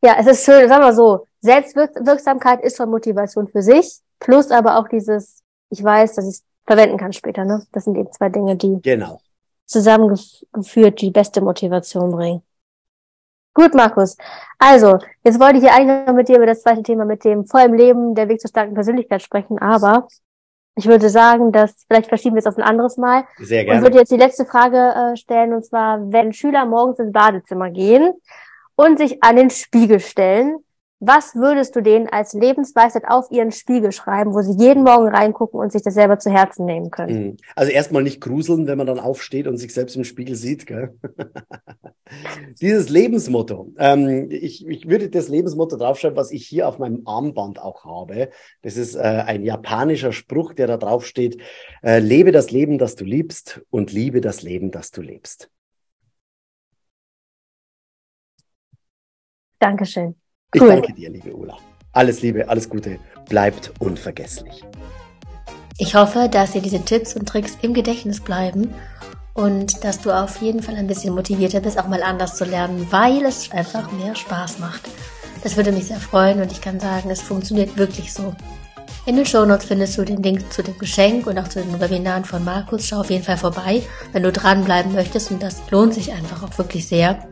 Ja, 0.02 0.16
es 0.18 0.26
ist 0.26 0.44
schön, 0.44 0.68
sagen 0.68 0.84
wir 0.84 0.92
so, 0.92 1.26
Selbstwirksamkeit 1.40 2.62
ist 2.62 2.76
schon 2.76 2.90
Motivation 2.90 3.48
für 3.48 3.62
sich, 3.62 3.98
plus 4.20 4.50
aber 4.50 4.78
auch 4.78 4.88
dieses, 4.88 5.42
ich 5.70 5.82
weiß, 5.82 6.14
dass 6.14 6.26
ich 6.26 6.34
es 6.34 6.44
verwenden 6.66 6.98
kann 6.98 7.12
später, 7.12 7.44
ne? 7.44 7.62
Das 7.72 7.84
sind 7.84 7.96
eben 7.96 8.12
zwei 8.12 8.28
Dinge, 8.28 8.56
die 8.56 8.80
genau. 8.82 9.20
zusammengeführt 9.66 11.00
die 11.00 11.10
beste 11.10 11.40
Motivation 11.40 12.10
bringen. 12.10 12.42
Gut, 13.56 13.74
Markus. 13.74 14.18
Also, 14.58 14.98
jetzt 15.24 15.40
wollte 15.40 15.56
ich 15.56 15.62
hier 15.62 15.72
eigentlich 15.72 16.06
noch 16.06 16.14
mit 16.14 16.28
dir 16.28 16.36
über 16.36 16.44
das 16.44 16.60
zweite 16.60 16.82
Thema 16.82 17.06
mit 17.06 17.24
dem 17.24 17.46
Voll 17.46 17.62
im 17.62 17.72
Leben, 17.72 18.14
der 18.14 18.28
Weg 18.28 18.38
zur 18.38 18.50
starken 18.50 18.74
Persönlichkeit 18.74 19.22
sprechen, 19.22 19.58
aber 19.58 20.08
ich 20.74 20.84
würde 20.86 21.08
sagen, 21.08 21.52
dass 21.52 21.86
vielleicht 21.88 22.10
verschieben 22.10 22.34
wir 22.34 22.40
es 22.40 22.46
auf 22.46 22.58
ein 22.58 22.62
anderes 22.62 22.98
Mal. 22.98 23.24
Sehr 23.38 23.64
gerne. 23.64 23.78
Und 23.78 23.86
würde 23.86 23.96
jetzt 23.96 24.12
die 24.12 24.18
letzte 24.18 24.44
Frage 24.44 24.76
äh, 24.76 25.16
stellen, 25.16 25.54
und 25.54 25.64
zwar, 25.64 26.00
wenn 26.12 26.34
Schüler 26.34 26.66
morgens 26.66 26.98
ins 26.98 27.12
Badezimmer 27.12 27.70
gehen 27.70 28.12
und 28.74 28.98
sich 28.98 29.22
an 29.24 29.36
den 29.36 29.48
Spiegel 29.48 30.00
stellen, 30.00 30.58
Was 30.98 31.34
würdest 31.34 31.76
du 31.76 31.82
denen 31.82 32.08
als 32.08 32.32
Lebensweisheit 32.32 33.02
auf 33.06 33.30
ihren 33.30 33.52
Spiegel 33.52 33.92
schreiben, 33.92 34.32
wo 34.32 34.40
sie 34.40 34.56
jeden 34.58 34.82
Morgen 34.82 35.08
reingucken 35.08 35.60
und 35.60 35.70
sich 35.70 35.82
das 35.82 35.92
selber 35.92 36.18
zu 36.18 36.30
Herzen 36.30 36.64
nehmen 36.64 36.90
können? 36.90 37.24
Mhm. 37.24 37.36
Also 37.54 37.70
erstmal 37.70 38.02
nicht 38.02 38.22
gruseln, 38.22 38.66
wenn 38.66 38.78
man 38.78 38.86
dann 38.86 38.98
aufsteht 38.98 39.46
und 39.46 39.58
sich 39.58 39.74
selbst 39.74 39.94
im 39.96 40.04
Spiegel 40.04 40.36
sieht. 40.36 40.66
Gell? 40.66 40.98
Dieses 42.62 42.88
Lebensmotto. 42.88 43.74
Ähm, 43.76 44.28
ich, 44.30 44.66
ich 44.66 44.88
würde 44.88 45.10
das 45.10 45.28
Lebensmotto 45.28 45.76
draufschreiben, 45.76 46.16
was 46.16 46.30
ich 46.30 46.46
hier 46.46 46.66
auf 46.66 46.78
meinem 46.78 47.02
Armband 47.04 47.60
auch 47.60 47.84
habe. 47.84 48.30
Das 48.62 48.78
ist 48.78 48.94
äh, 48.94 49.00
ein 49.00 49.44
japanischer 49.44 50.12
Spruch, 50.12 50.54
der 50.54 50.66
da 50.66 50.78
drauf 50.78 51.04
steht. 51.04 51.42
Äh, 51.82 51.98
lebe 51.98 52.32
das 52.32 52.50
Leben, 52.50 52.78
das 52.78 52.94
du 52.94 53.04
liebst 53.04 53.60
und 53.68 53.92
liebe 53.92 54.22
das 54.22 54.40
Leben, 54.40 54.70
das 54.70 54.92
du 54.92 55.02
lebst. 55.02 55.50
Dankeschön. 59.58 60.14
Ich 60.56 60.62
danke 60.62 60.94
dir, 60.94 61.10
liebe 61.10 61.34
Ulla. 61.34 61.58
Alles 61.92 62.22
Liebe, 62.22 62.48
alles 62.48 62.70
Gute. 62.70 62.98
Bleibt 63.28 63.72
unvergesslich. 63.78 64.64
Ich 65.76 65.94
hoffe, 65.94 66.30
dass 66.30 66.52
dir 66.52 66.62
diese 66.62 66.82
Tipps 66.82 67.14
und 67.14 67.28
Tricks 67.28 67.58
im 67.60 67.74
Gedächtnis 67.74 68.20
bleiben 68.20 68.72
und 69.34 69.84
dass 69.84 70.00
du 70.00 70.10
auf 70.10 70.40
jeden 70.40 70.62
Fall 70.62 70.76
ein 70.76 70.86
bisschen 70.86 71.14
motivierter 71.14 71.60
bist, 71.60 71.78
auch 71.78 71.88
mal 71.88 72.02
anders 72.02 72.36
zu 72.36 72.46
lernen, 72.46 72.86
weil 72.90 73.26
es 73.26 73.52
einfach 73.52 73.92
mehr 73.92 74.14
Spaß 74.14 74.58
macht. 74.58 74.88
Das 75.42 75.58
würde 75.58 75.72
mich 75.72 75.88
sehr 75.88 76.00
freuen 76.00 76.40
und 76.40 76.50
ich 76.50 76.62
kann 76.62 76.80
sagen, 76.80 77.10
es 77.10 77.20
funktioniert 77.20 77.76
wirklich 77.76 78.14
so. 78.14 78.34
In 79.04 79.16
den 79.16 79.26
Shownotes 79.26 79.66
findest 79.66 79.98
du 79.98 80.04
den 80.04 80.22
Link 80.22 80.50
zu 80.50 80.62
dem 80.62 80.78
Geschenk 80.78 81.26
und 81.26 81.38
auch 81.38 81.48
zu 81.48 81.60
den 81.60 81.78
Webinaren 81.78 82.24
von 82.24 82.42
Markus. 82.44 82.88
Schau 82.88 83.00
auf 83.00 83.10
jeden 83.10 83.24
Fall 83.24 83.36
vorbei, 83.36 83.82
wenn 84.12 84.22
du 84.22 84.32
dranbleiben 84.32 84.94
möchtest 84.94 85.30
und 85.30 85.42
das 85.42 85.60
lohnt 85.70 85.92
sich 85.92 86.12
einfach 86.12 86.42
auch 86.42 86.56
wirklich 86.56 86.88
sehr. 86.88 87.28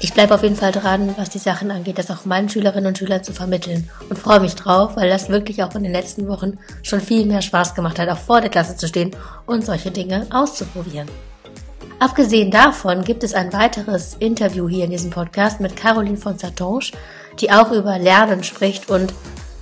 Ich 0.00 0.14
bleibe 0.14 0.34
auf 0.34 0.44
jeden 0.44 0.54
Fall 0.54 0.70
dran, 0.70 1.14
was 1.16 1.28
die 1.28 1.40
Sachen 1.40 1.72
angeht, 1.72 1.98
das 1.98 2.10
auch 2.10 2.24
meinen 2.24 2.48
Schülerinnen 2.48 2.86
und 2.86 2.98
Schülern 2.98 3.24
zu 3.24 3.32
vermitteln 3.32 3.90
und 4.08 4.16
freue 4.16 4.38
mich 4.38 4.54
drauf, 4.54 4.94
weil 4.94 5.10
das 5.10 5.28
wirklich 5.28 5.64
auch 5.64 5.74
in 5.74 5.82
den 5.82 5.90
letzten 5.90 6.28
Wochen 6.28 6.58
schon 6.84 7.00
viel 7.00 7.26
mehr 7.26 7.42
Spaß 7.42 7.74
gemacht 7.74 7.98
hat, 7.98 8.08
auch 8.08 8.18
vor 8.18 8.40
der 8.40 8.48
Klasse 8.50 8.76
zu 8.76 8.86
stehen 8.86 9.10
und 9.46 9.66
solche 9.66 9.90
Dinge 9.90 10.28
auszuprobieren. 10.30 11.08
Abgesehen 11.98 12.52
davon 12.52 13.02
gibt 13.02 13.24
es 13.24 13.34
ein 13.34 13.52
weiteres 13.52 14.14
Interview 14.20 14.68
hier 14.68 14.84
in 14.84 14.92
diesem 14.92 15.10
Podcast 15.10 15.58
mit 15.58 15.74
Caroline 15.74 16.16
von 16.16 16.38
Satonge, 16.38 16.92
die 17.40 17.50
auch 17.50 17.72
über 17.72 17.98
Lernen 17.98 18.44
spricht 18.44 18.88
und 18.88 19.12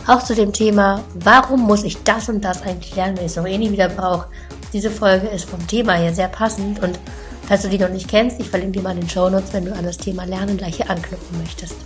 auch 0.07 0.23
zu 0.23 0.35
dem 0.35 0.53
Thema, 0.53 1.03
warum 1.15 1.63
muss 1.63 1.83
ich 1.83 2.03
das 2.03 2.29
und 2.29 2.45
das 2.45 2.61
eigentlich 2.61 2.95
lernen, 2.95 3.17
wenn 3.17 3.25
ich 3.25 3.31
es 3.31 3.37
noch 3.37 3.47
eh 3.47 3.57
nie 3.57 3.73
wieder 3.73 3.89
brauche. 3.89 4.29
Diese 4.75 4.91
Folge 4.91 5.29
ist 5.29 5.49
vom 5.49 5.67
Thema 5.67 5.95
her 5.95 6.15
sehr 6.15 6.29
passend 6.29 6.83
und 6.83 6.99
Falls 7.47 7.63
du 7.63 7.69
die 7.69 7.79
noch 7.79 7.91
nicht 7.91 8.09
kennst, 8.09 8.41
ich 8.41 8.49
verlinke 8.49 8.79
dir 8.79 8.83
mal 8.83 8.95
in 8.95 9.01
den 9.01 9.09
Show 9.09 9.31
Notes, 9.31 9.53
wenn 9.53 9.65
du 9.65 9.73
an 9.73 9.85
das 9.85 9.99
Thema 9.99 10.25
Lernen 10.25 10.57
gleich 10.57 10.77
hier 10.77 10.91
anknüpfen 10.91 11.39
möchtest. 11.39 11.77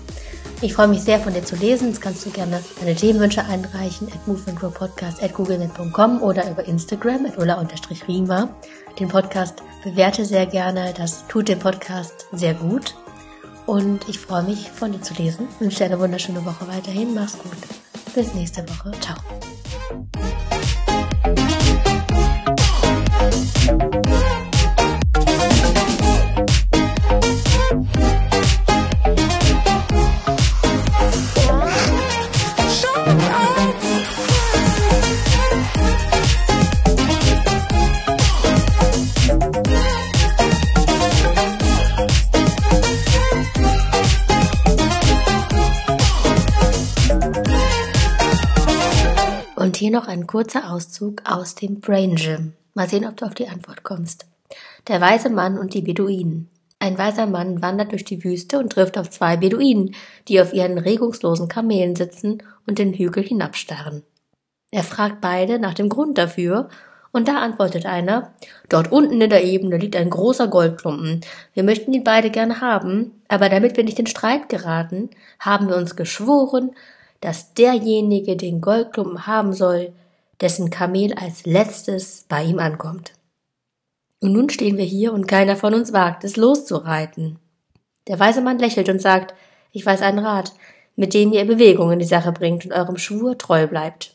Ich 0.62 0.74
freue 0.74 0.88
mich 0.88 1.02
sehr, 1.02 1.20
von 1.20 1.32
dir 1.32 1.42
zu 1.42 1.56
lesen. 1.56 1.88
Jetzt 1.88 2.02
kannst 2.02 2.24
du 2.26 2.30
gerne 2.30 2.62
deine 2.80 2.94
Themenwünsche 2.94 3.44
einreichen 3.44 4.08
at 4.08 4.26
movementgrowpodcast 4.26 5.22
oder 6.20 6.50
über 6.50 6.64
Instagram 6.64 7.26
at 7.26 7.38
ulla-rima. 7.38 8.50
Den 8.98 9.08
Podcast 9.08 9.62
bewerte 9.82 10.26
sehr 10.26 10.44
gerne. 10.44 10.92
Das 10.96 11.26
tut 11.28 11.48
dem 11.48 11.58
Podcast 11.58 12.26
sehr 12.32 12.52
gut. 12.52 12.94
Und 13.64 14.08
ich 14.08 14.18
freue 14.18 14.42
mich, 14.42 14.70
von 14.70 14.92
dir 14.92 15.00
zu 15.00 15.14
lesen. 15.14 15.48
Ich 15.54 15.60
wünsche 15.60 15.78
dir 15.78 15.84
eine 15.86 15.98
wunderschöne 15.98 16.44
Woche 16.44 16.68
weiterhin. 16.68 17.14
Mach's 17.14 17.38
gut. 17.38 17.56
Bis 18.14 18.34
nächste 18.34 18.62
Woche. 18.68 18.92
Ciao. 19.00 19.16
Hier 49.90 49.98
noch 49.98 50.06
ein 50.06 50.28
kurzer 50.28 50.70
Auszug 50.70 51.22
aus 51.24 51.56
dem 51.56 51.80
Brain 51.80 52.14
Gym. 52.14 52.52
Mal 52.74 52.88
sehen, 52.88 53.04
ob 53.04 53.16
du 53.16 53.24
auf 53.26 53.34
die 53.34 53.48
Antwort 53.48 53.82
kommst. 53.82 54.24
Der 54.86 55.00
weise 55.00 55.30
Mann 55.30 55.58
und 55.58 55.74
die 55.74 55.82
Beduinen. 55.82 56.48
Ein 56.78 56.96
weiser 56.96 57.26
Mann 57.26 57.60
wandert 57.60 57.90
durch 57.90 58.04
die 58.04 58.22
Wüste 58.22 58.60
und 58.60 58.70
trifft 58.70 58.96
auf 58.96 59.10
zwei 59.10 59.36
Beduinen, 59.36 59.96
die 60.28 60.40
auf 60.40 60.52
ihren 60.52 60.78
regungslosen 60.78 61.48
Kamelen 61.48 61.96
sitzen 61.96 62.40
und 62.68 62.78
den 62.78 62.94
Hügel 62.94 63.24
hinabstarren. 63.24 64.04
Er 64.70 64.84
fragt 64.84 65.20
beide 65.20 65.58
nach 65.58 65.74
dem 65.74 65.88
Grund 65.88 66.18
dafür, 66.18 66.68
und 67.10 67.26
da 67.26 67.38
antwortet 67.38 67.84
einer, 67.84 68.32
dort 68.68 68.92
unten 68.92 69.20
in 69.20 69.30
der 69.30 69.42
Ebene 69.42 69.76
liegt 69.76 69.96
ein 69.96 70.10
großer 70.10 70.46
Goldklumpen. 70.46 71.22
Wir 71.52 71.64
möchten 71.64 71.92
ihn 71.92 72.04
beide 72.04 72.30
gerne 72.30 72.60
haben, 72.60 73.20
aber 73.26 73.48
damit 73.48 73.76
wir 73.76 73.82
nicht 73.82 73.98
in 73.98 74.06
Streit 74.06 74.48
geraten, 74.48 75.10
haben 75.40 75.68
wir 75.68 75.74
uns 75.74 75.96
geschworen, 75.96 76.76
dass 77.20 77.54
derjenige 77.54 78.36
den 78.36 78.60
Goldklumpen 78.60 79.26
haben 79.26 79.52
soll, 79.52 79.92
dessen 80.40 80.70
Kamel 80.70 81.14
als 81.14 81.44
letztes 81.44 82.24
bei 82.28 82.44
ihm 82.44 82.58
ankommt. 82.58 83.12
Und 84.20 84.32
nun 84.32 84.50
stehen 84.50 84.76
wir 84.76 84.84
hier 84.84 85.12
und 85.12 85.26
keiner 85.26 85.56
von 85.56 85.74
uns 85.74 85.92
wagt, 85.92 86.24
es 86.24 86.36
loszureiten. 86.36 87.38
Der 88.06 88.18
weise 88.18 88.40
Mann 88.40 88.58
lächelt 88.58 88.88
und 88.88 89.00
sagt, 89.00 89.34
ich 89.72 89.84
weiß 89.84 90.02
einen 90.02 90.18
Rat, 90.18 90.52
mit 90.96 91.14
dem 91.14 91.32
ihr 91.32 91.44
Bewegung 91.44 91.92
in 91.92 91.98
die 91.98 92.04
Sache 92.04 92.32
bringt 92.32 92.64
und 92.64 92.72
eurem 92.72 92.96
Schwur 92.96 93.38
treu 93.38 93.66
bleibt. 93.66 94.14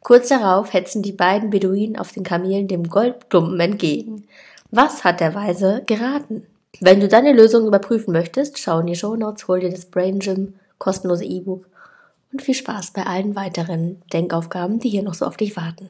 Kurz 0.00 0.28
darauf 0.28 0.72
hetzen 0.72 1.02
die 1.02 1.12
beiden 1.12 1.50
Beduinen 1.50 1.96
auf 1.96 2.12
den 2.12 2.24
Kamelen 2.24 2.68
dem 2.68 2.88
Goldklumpen 2.88 3.58
entgegen. 3.58 4.26
Was 4.70 5.02
hat 5.02 5.20
der 5.20 5.34
Weise 5.34 5.82
geraten? 5.86 6.46
Wenn 6.80 7.00
du 7.00 7.08
deine 7.08 7.32
Lösung 7.32 7.66
überprüfen 7.66 8.12
möchtest, 8.12 8.58
schau 8.58 8.80
in 8.80 8.86
die 8.86 8.96
Show 8.96 9.16
Notes, 9.16 9.48
hol 9.48 9.60
dir 9.60 9.70
das 9.70 9.86
Brain 9.86 10.18
Gym 10.18 10.54
kostenlose 10.78 11.24
E-Book 11.24 11.66
und 12.34 12.42
viel 12.42 12.54
Spaß 12.54 12.90
bei 12.90 13.06
allen 13.06 13.36
weiteren 13.36 14.02
Denkaufgaben, 14.12 14.80
die 14.80 14.90
hier 14.90 15.04
noch 15.04 15.14
so 15.14 15.24
auf 15.24 15.36
dich 15.36 15.56
warten. 15.56 15.88